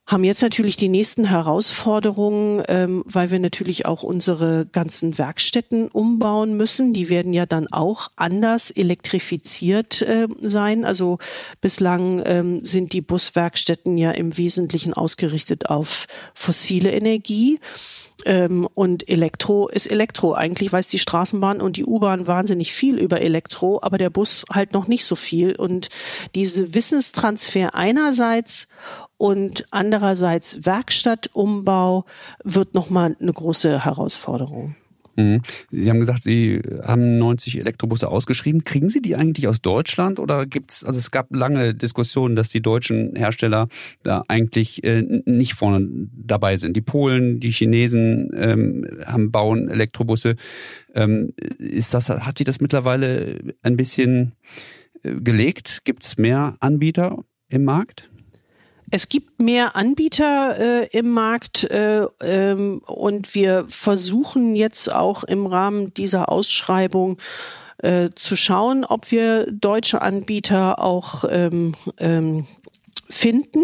haben 0.08 0.24
jetzt 0.24 0.42
natürlich 0.42 0.76
die 0.76 0.90
nächsten 0.90 1.26
Herausforderungen, 1.26 2.64
ähm, 2.68 3.04
weil 3.06 3.30
wir 3.30 3.40
natürlich 3.40 3.86
auch 3.86 4.02
unsere 4.02 4.66
ganzen 4.66 5.20
Werkstätten 5.20 5.88
umbauen 5.88 6.58
müssen. 6.58 6.92
Die 6.94 7.10
werden 7.10 7.32
ja 7.32 7.46
dann 7.46 7.68
auch 7.72 8.10
anders 8.16 8.72
elektrifiziert 8.72 10.02
äh, 10.02 10.28
sein. 10.42 10.84
Also 10.84 11.20
bislang 11.62 12.24
ähm, 12.26 12.66
sind 12.66 12.94
die 12.94 13.02
Buswerkstätten 13.02 14.00
ja 14.00 14.10
im 14.10 14.36
Wesentlichen 14.36 14.96
ausgerichtet 14.96 15.70
auf 15.70 16.08
fossile 16.34 16.92
Energie. 16.92 17.60
Ähm, 18.26 18.68
und 18.74 19.08
Elektro 19.10 19.68
ist 19.68 19.88
Elektro. 19.92 20.34
Eigentlich 20.34 20.72
weiß 20.72 20.88
die 20.90 21.00
Straßenbahn 21.00 21.62
und 21.62 21.78
die 21.78 21.86
U-Bahn 21.86 22.28
wahnsinnig 22.28 22.74
viel 22.74 22.98
über 22.98 23.22
Elektro, 23.22 23.80
aber 23.82 23.98
der 23.98 24.10
Bus 24.10 24.46
halt 24.52 24.74
noch 24.74 24.88
nicht 24.88 25.06
so 25.06 25.16
viel. 25.16 25.56
Und 25.56 25.90
diese 26.36 26.74
Wissenstransfer 26.74 27.76
einerseits 27.76 28.68
und 29.18 29.66
andererseits 29.72 30.66
Werkstattumbau 30.66 32.06
wird 32.44 32.74
nochmal 32.74 33.16
eine 33.20 33.34
große 33.34 33.84
Herausforderung. 33.84 34.76
Mhm. 35.20 35.42
Sie 35.70 35.90
haben 35.90 36.00
gesagt, 36.00 36.24
Sie 36.24 36.62
haben 36.84 37.18
90 37.18 37.60
Elektrobusse 37.60 38.08
ausgeschrieben. 38.08 38.64
Kriegen 38.64 38.88
Sie 38.88 39.02
die 39.02 39.16
eigentlich 39.16 39.48
aus 39.48 39.62
Deutschland 39.62 40.18
oder 40.20 40.46
gibt's? 40.46 40.86
Also 40.86 40.98
es 40.98 41.12
gab 41.12 41.36
lange 41.36 41.74
Diskussionen, 41.74 42.38
dass 42.38 42.50
die 42.50 42.62
deutschen 42.62 43.16
Hersteller 43.16 43.68
da 44.02 44.24
eigentlich 44.30 44.84
äh, 44.86 45.02
nicht 45.26 45.54
vorne 45.54 45.88
dabei 46.14 46.56
sind. 46.56 46.78
Die 46.78 46.82
Polen, 46.82 47.40
die 47.42 47.52
Chinesen 47.52 48.32
ähm, 48.34 48.88
haben 49.06 49.32
bauen 49.32 49.70
Elektrobusse. 49.70 50.36
Ähm, 50.96 51.34
ist 51.58 51.94
das? 51.94 52.10
Hat 52.10 52.38
sich 52.38 52.46
das 52.46 52.62
mittlerweile 52.62 53.40
ein 53.62 53.76
bisschen 53.76 54.34
äh, 55.04 55.16
gelegt? 55.16 55.82
Gibt's 55.84 56.18
mehr 56.18 56.56
Anbieter 56.62 57.26
im 57.50 57.66
Markt? 57.66 58.09
Es 58.92 59.10
gibt 59.10 59.42
mehr 59.42 59.76
Anbieter 59.76 60.58
äh, 60.58 60.88
im 60.98 61.10
Markt 61.10 61.64
äh, 61.66 62.06
ähm, 62.22 62.82
und 62.86 63.36
wir 63.36 63.66
versuchen 63.68 64.56
jetzt 64.56 64.94
auch 64.94 65.24
im 65.24 65.46
Rahmen 65.46 65.94
dieser 65.94 66.30
Ausschreibung 66.30 67.18
äh, 67.78 68.10
zu 68.16 68.36
schauen, 68.36 68.86
ob 68.86 69.12
wir 69.12 69.46
deutsche 69.52 70.02
Anbieter 70.02 70.80
auch 70.80 71.24
ähm, 71.30 71.76
ähm, 71.98 72.46
finden. 73.10 73.64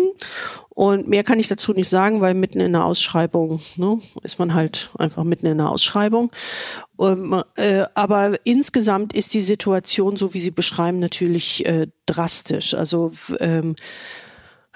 Und 0.70 1.08
mehr 1.08 1.24
kann 1.24 1.40
ich 1.40 1.48
dazu 1.48 1.74
nicht 1.74 1.88
sagen, 1.88 2.20
weil 2.20 2.34
mitten 2.34 2.60
in 2.60 2.74
der 2.74 2.84
Ausschreibung 2.84 3.62
ne, 3.78 4.00
ist 4.24 4.40
man 4.40 4.54
halt 4.54 4.90
einfach 4.98 5.24
mitten 5.24 5.46
in 5.46 5.58
der 5.58 5.70
Ausschreibung. 5.70 6.32
Um, 6.98 7.44
äh, 7.56 7.86
aber 7.94 8.36
insgesamt 8.46 9.14
ist 9.14 9.34
die 9.34 9.42
Situation, 9.42 10.18
so 10.18 10.34
wie 10.34 10.40
Sie 10.40 10.52
beschreiben, 10.52 11.00
natürlich 11.00 11.66
äh, 11.66 11.88
drastisch. 12.06 12.74
Also 12.74 13.12
ähm, 13.40 13.76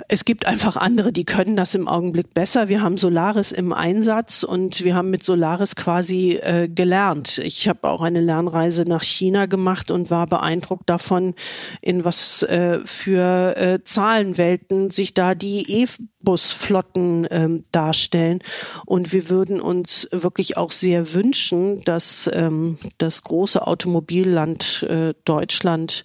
es 0.08 0.26
gibt 0.26 0.46
einfach 0.46 0.78
andere, 0.78 1.12
die 1.12 1.26
können 1.26 1.56
das 1.56 1.76
im 1.76 1.88
Augenblick 1.88 2.34
besser. 2.34 2.70
Wir 2.70 2.82
haben 2.82 2.98
Solaris 2.98 3.52
im 3.52 3.74
Einsatz 3.74 4.44
und 4.44 4.84
wir 4.84 4.96
haben 4.96 5.10
mit 5.10 5.24
Solaris 5.24 5.76
quasi 5.76 6.40
äh, 6.42 6.68
gelernt. 6.68 7.40
Ich 7.40 7.68
habe 7.68 7.90
auch 7.90 8.02
eine 8.02 8.22
Lernreise 8.22 8.84
nach 8.84 9.04
China 9.04 9.46
gemacht 9.46 9.92
und 9.92 10.10
war 10.10 10.28
beeindruckt 10.28 10.90
davon, 10.90 11.36
in 11.82 12.06
was 12.06 12.44
äh, 12.44 12.80
für 12.84 13.58
äh, 13.58 13.84
Zahlenwelten 13.84 14.90
sich 14.90 15.14
da 15.14 15.36
die 15.36 15.84
E-Bus-Flotten 15.84 17.28
ähm, 17.30 17.64
darstellen. 17.72 18.40
Und 18.86 19.12
wir 19.12 19.30
würden 19.30 19.60
uns 19.60 20.08
wirklich 20.12 20.58
auch 20.58 20.72
sehr 20.72 21.14
wünschen, 21.14 21.82
dass 21.82 22.30
ähm, 22.34 22.78
das 22.98 23.24
große 23.24 23.66
Automobilland 23.66 24.84
äh, 24.84 25.14
Deutschland 25.26 26.04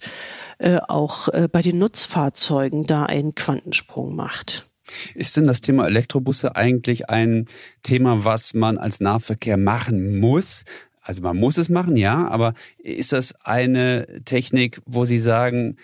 äh, 0.57 0.77
auch 0.87 1.27
äh, 1.29 1.47
bei 1.51 1.61
den 1.61 1.77
Nutzfahrzeugen 1.77 2.85
da 2.85 3.03
einen 3.03 3.35
Quantensprung 3.35 4.15
macht. 4.15 4.69
Ist 5.15 5.35
denn 5.35 5.47
das 5.47 5.61
Thema 5.61 5.87
Elektrobusse 5.87 6.55
eigentlich 6.55 7.09
ein 7.09 7.47
Thema, 7.83 8.23
was 8.23 8.53
man 8.53 8.77
als 8.77 8.99
Nahverkehr 8.99 9.57
machen 9.57 10.19
muss? 10.19 10.63
Also 11.01 11.21
man 11.21 11.37
muss 11.37 11.57
es 11.57 11.69
machen, 11.69 11.97
ja, 11.97 12.27
aber 12.27 12.53
ist 12.77 13.13
das 13.13 13.35
eine 13.45 14.07
Technik, 14.25 14.81
wo 14.85 15.05
Sie 15.05 15.19
sagen, 15.19 15.77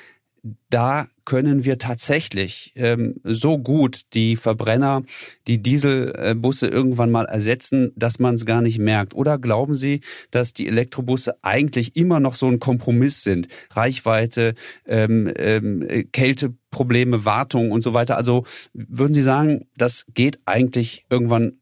da 0.70 1.08
können 1.32 1.64
wir 1.64 1.78
tatsächlich 1.78 2.74
ähm, 2.76 3.16
so 3.24 3.58
gut 3.58 4.02
die 4.16 4.36
Verbrenner, 4.36 5.04
die 5.48 5.62
Dieselbusse 5.62 6.68
irgendwann 6.68 7.10
mal 7.10 7.24
ersetzen, 7.24 7.94
dass 7.96 8.20
man 8.20 8.36
es 8.36 8.46
gar 8.46 8.62
nicht 8.62 8.80
merkt? 8.80 9.14
Oder 9.14 9.38
glauben 9.38 9.74
Sie, 9.74 10.02
dass 10.30 10.52
die 10.52 10.68
Elektrobusse 10.68 11.42
eigentlich 11.42 11.96
immer 11.96 12.20
noch 12.20 12.36
so 12.36 12.48
ein 12.48 12.60
Kompromiss 12.60 13.24
sind? 13.24 13.48
Reichweite, 13.70 14.56
ähm, 14.86 15.32
ähm, 15.38 15.88
Kälteprobleme, 16.12 17.24
Wartung 17.24 17.72
und 17.72 17.82
so 17.82 17.94
weiter. 17.94 18.18
Also 18.18 18.44
würden 18.74 19.14
Sie 19.14 19.22
sagen, 19.22 19.70
das 19.78 20.08
geht 20.14 20.38
eigentlich 20.44 21.06
irgendwann 21.10 21.62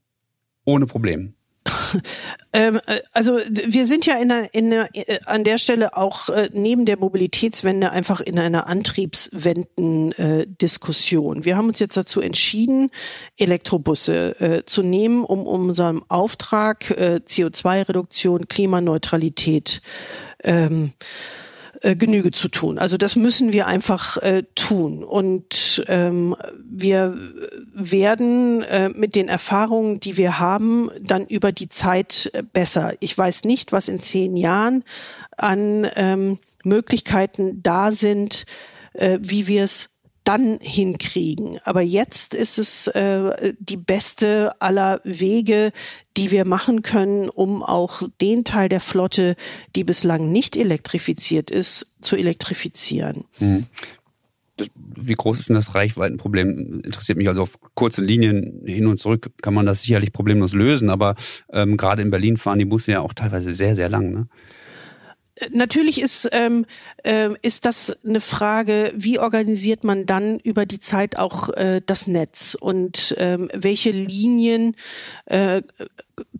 ohne 0.65 0.88
Problem? 0.88 1.36
Ähm, 2.52 2.82
äh, 2.88 3.02
also 3.13 3.38
wir 3.38 3.86
sind 3.86 4.08
ja 4.08 4.15
in 4.15 4.32
einer, 4.32 4.52
in 4.56 4.74
einer, 4.74 4.89
äh, 4.93 5.19
an 5.26 5.43
der 5.43 5.60
Stelle 5.60 5.95
auch 5.95 6.30
äh, 6.30 6.50
neben 6.52 6.86
der 6.86 6.98
Mobilitätswende 6.98 7.91
einfach 7.91 8.22
in 8.22 8.39
einer 8.39 8.65
Antriebswenden-Diskussion. 8.65 11.45
wir 11.45 11.56
haben 11.56 11.67
uns 11.67 11.78
jetzt 11.78 11.95
dazu 11.95 12.22
entschieden, 12.22 12.89
Elektrobusse 13.38 14.39
äh, 14.39 14.65
zu 14.65 14.82
nehmen, 14.82 15.24
um 15.24 15.45
unserem 15.45 16.04
Auftrag 16.08 16.89
äh, 16.89 17.22
CO2-Reduktion, 17.24 18.48
Klimaneutralität 18.48 19.84
ähm, 20.43 20.86
äh, 20.86 20.89
Genüge 21.82 22.32
zu 22.32 22.50
tun. 22.50 22.78
Also 22.78 22.98
das 22.98 23.15
müssen 23.15 23.54
wir 23.54 23.68
einfach 23.68 24.18
äh, 24.18 24.44
tun. 24.56 25.04
Und 25.04 25.84
ähm, 25.88 26.36
wir 26.70 27.18
werden 27.74 28.64
äh, 28.64 28.89
mit 28.89 29.16
den 29.16 29.30
Erfahrungen, 29.30 29.99
die 29.99 30.18
wir 30.18 30.39
haben, 30.39 30.89
dann 31.01 31.26
über 31.26 31.51
die 31.51 31.70
Zeit 31.70 32.30
äh, 32.34 32.43
besser. 32.43 32.93
Ich 32.99 33.18
weiß 33.18 33.45
nicht, 33.45 33.72
was 33.72 33.88
in 33.88 33.99
zehn 33.99 34.36
Jahren 34.36 34.84
an 35.38 35.88
ähm, 35.95 36.39
Möglichkeiten 36.64 37.64
da 37.64 37.91
sind, 37.91 38.45
äh, 38.93 39.20
wie 39.22 39.47
wir 39.47 39.64
es 39.64 39.89
dann 40.30 40.59
hinkriegen. 40.61 41.57
Aber 41.63 41.82
jetzt 41.82 42.36
ist 42.36 42.59
es 42.59 42.86
äh, 42.86 43.55
die 43.59 43.77
beste 43.77 44.53
aller 44.61 45.01
Wege, 45.03 45.71
die 46.17 46.30
wir 46.30 46.45
machen 46.45 46.84
können, 46.84 47.30
um 47.30 47.63
auch 47.63 48.03
den 48.21 48.43
Teil 48.43 48.69
der 48.69 48.80
Flotte, 48.80 49.36
die 49.75 49.84
bislang 49.84 50.32
nicht 50.32 50.55
elektrifiziert 50.55 51.49
ist, 51.49 51.95
zu 52.01 52.15
elektrifizieren. 52.15 53.25
Mhm. 53.39 53.65
wie 55.01 55.15
groß 55.15 55.39
ist 55.39 55.49
denn 55.49 55.55
das 55.55 55.73
Reichweitenproblem? 55.73 56.82
Interessiert 56.84 57.17
mich 57.17 57.27
also 57.27 57.41
auf 57.41 57.59
kurzen 57.73 58.05
Linien 58.05 58.61
hin 58.65 58.86
und 58.86 58.99
zurück 58.99 59.32
kann 59.41 59.55
man 59.55 59.65
das 59.65 59.82
sicherlich 59.82 60.13
problemlos 60.13 60.53
lösen, 60.53 60.91
aber 60.91 61.15
ähm, 61.51 61.75
gerade 61.75 62.03
in 62.03 62.11
Berlin 62.11 62.38
fahren 62.38 62.59
die 62.59 62.65
Busse 62.65 62.91
ja 62.91 62.99
auch 62.99 63.13
teilweise 63.13 63.55
sehr, 63.55 63.73
sehr 63.73 63.89
lang. 63.89 64.11
Ne? 64.11 64.27
Natürlich 65.52 66.02
ist, 66.02 66.30
ähm, 66.32 66.66
äh, 67.04 67.30
ist 67.42 67.66
das 67.66 67.98
eine 68.06 68.22
Frage, 68.22 68.92
wie 68.96 69.20
organisiert 69.20 69.84
man 69.84 70.06
dann 70.06 70.40
über 70.40 70.66
die 70.66 70.80
Zeit 70.80 71.18
auch 71.18 71.50
äh, 71.50 71.82
das 71.86 72.08
Netz 72.08 72.58
und 72.60 73.16
ähm, 73.18 73.50
welche 73.54 73.92
Linien 73.92 74.76
äh, 75.26 75.62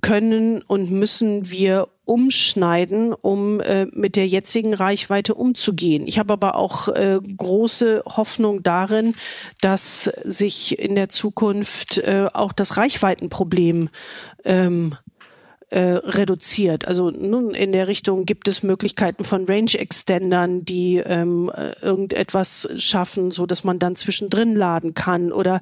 können 0.02 0.62
und 0.62 0.91
müssen 0.91 1.50
wir 1.50 1.88
umschneiden, 2.06 3.14
um 3.14 3.62
äh, 3.62 3.86
mit 3.91 4.16
der 4.16 4.28
jetzigen 4.28 4.74
Reichweite 4.74 5.36
umzugehen. 5.36 6.08
Ich 6.08 6.18
habe 6.18 6.34
aber 6.34 6.56
auch 6.56 6.88
äh, 6.89 7.20
große 7.38 8.04
Hoffnung 8.06 8.64
darin, 8.64 9.14
dass 9.62 10.06
sich 10.24 10.80
in 10.80 10.95
der 10.95 11.10
Zukunft 11.10 12.00
äh, 12.00 12.28
auch 12.34 12.52
das 12.52 12.78
Reichweitenproblem 12.78 13.89
ähm, 14.43 14.95
äh, 15.70 15.80
reduziert. 15.80 16.88
Also 16.88 17.11
nun 17.11 17.51
in 17.51 17.72
der 17.72 17.88
Richtung 17.88 18.26
gibt 18.26 18.47
es 18.47 18.63
Möglichkeiten 18.63 19.24
von 19.24 19.45
Range 19.45 19.74
Extendern, 19.78 20.65
die 20.65 20.97
ähm, 20.97 21.51
äh, 21.53 21.74
irgendetwas 21.82 22.67
schaffen, 22.78 23.30
so 23.30 23.45
dass 23.45 23.63
man 23.63 23.78
dann 23.78 23.95
zwischendrin 23.95 24.55
laden 24.55 24.95
kann 24.95 25.32
oder 25.32 25.61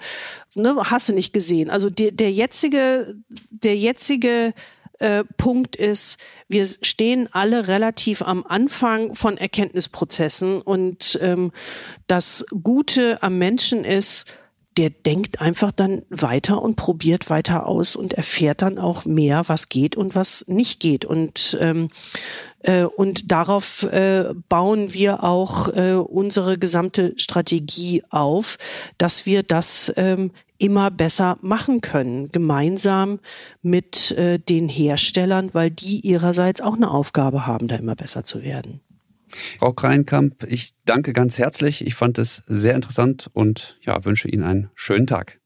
ne, 0.56 0.76
hast 0.84 1.10
du 1.10 1.14
nicht 1.14 1.34
gesehen. 1.34 1.70
Also 1.70 1.90
der, 1.90 2.12
der 2.12 2.32
jetzige, 2.32 3.16
der 3.50 3.76
jetzige 3.76 4.54
äh, 5.00 5.26
Punkt 5.36 5.76
ist, 5.76 6.20
wir 6.48 6.66
stehen 6.66 7.28
alle 7.34 7.68
relativ 7.68 8.22
am 8.22 8.46
Anfang 8.48 9.14
von 9.14 9.38
Erkenntnisprozessen 9.38 10.62
und 10.62 11.20
ähm, 11.22 11.52
das 12.08 12.46
Gute 12.64 13.22
am 13.22 13.38
Menschen 13.38 13.84
ist, 13.84 14.26
der 14.78 14.92
denkt 14.92 15.42
einfach 15.42 15.72
dann 15.72 16.04
weiter 16.10 16.62
und 16.62 16.76
probiert 16.76 17.30
weiter 17.30 17.66
aus 17.66 17.96
und 17.96 18.14
erfährt 18.14 18.62
dann 18.62 18.78
auch 18.78 19.06
mehr, 19.06 19.48
was 19.48 19.70
geht 19.70 19.96
und 19.96 20.16
was 20.16 20.46
nicht 20.48 20.80
geht. 20.80 21.04
Und 21.04 21.58
ähm, 21.60 21.90
äh, 22.60 22.84
und 22.84 23.32
darauf 23.32 23.84
äh, 23.84 24.34
bauen 24.50 24.94
wir 24.94 25.24
auch 25.24 25.70
äh, 25.76 25.94
unsere 25.94 26.58
gesamte 26.58 27.14
Strategie 27.18 28.04
auf, 28.10 28.58
dass 28.98 29.26
wir 29.26 29.44
das 29.44 29.92
ähm, 29.98 30.32
immer 30.60 30.92
besser 30.92 31.38
machen 31.42 31.82
können, 31.82 32.30
gemeinsam 32.32 33.20
mit 33.62 34.12
äh, 34.12 34.40
den 34.40 34.70
Herstellern, 34.70 35.54
weil 35.54 35.72
die 35.72 36.00
ihrerseits 36.02 36.62
auch 36.62 36.76
eine 36.76 36.92
Aufgabe 36.92 37.46
haben, 37.46 37.68
da 37.68 37.76
immer 37.76 37.96
besser 37.96 38.24
zu 38.24 38.44
werden. 38.44 38.82
Frau 39.30 39.74
Kreinkamp, 39.74 40.46
ich 40.48 40.72
danke 40.86 41.14
ganz 41.14 41.38
herzlich. 41.38 41.86
Ich 41.86 41.96
fand 41.96 42.18
es 42.18 42.44
sehr 42.48 42.76
interessant 42.76 43.30
und 43.34 43.78
ja, 43.86 44.04
wünsche 44.06 44.30
Ihnen 44.30 44.44
einen 44.44 44.70
schönen 44.76 45.08
Tag. 45.08 45.40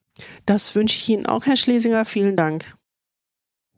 Das 0.46 0.76
wünsche 0.76 0.98
ich 0.98 1.10
Ihnen 1.10 1.26
auch, 1.26 1.46
Herr 1.46 1.58
Schlesinger. 1.58 2.06
Vielen 2.06 2.36
Dank. 2.36 2.76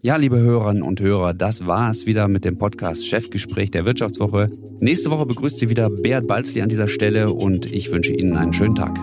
Ja, 0.01 0.17
liebe 0.17 0.37
Hörerinnen 0.37 0.83
und 0.83 0.99
Hörer, 0.99 1.33
das 1.33 1.65
war 1.65 1.89
es 1.89 2.05
wieder 2.05 2.27
mit 2.27 2.43
dem 2.43 2.57
Podcast 2.57 3.07
Chefgespräch 3.07 3.71
der 3.71 3.85
Wirtschaftswoche. 3.85 4.51
Nächste 4.79 5.11
Woche 5.11 5.25
begrüßt 5.25 5.59
Sie 5.59 5.69
wieder 5.69 5.89
Beat 5.89 6.27
Balzli 6.27 6.61
an 6.61 6.67
dieser 6.67 6.89
Stelle 6.89 7.31
und 7.31 7.65
ich 7.65 7.89
wünsche 7.89 8.11
Ihnen 8.11 8.35
einen 8.35 8.51
schönen 8.51 8.75
Tag. 8.75 8.99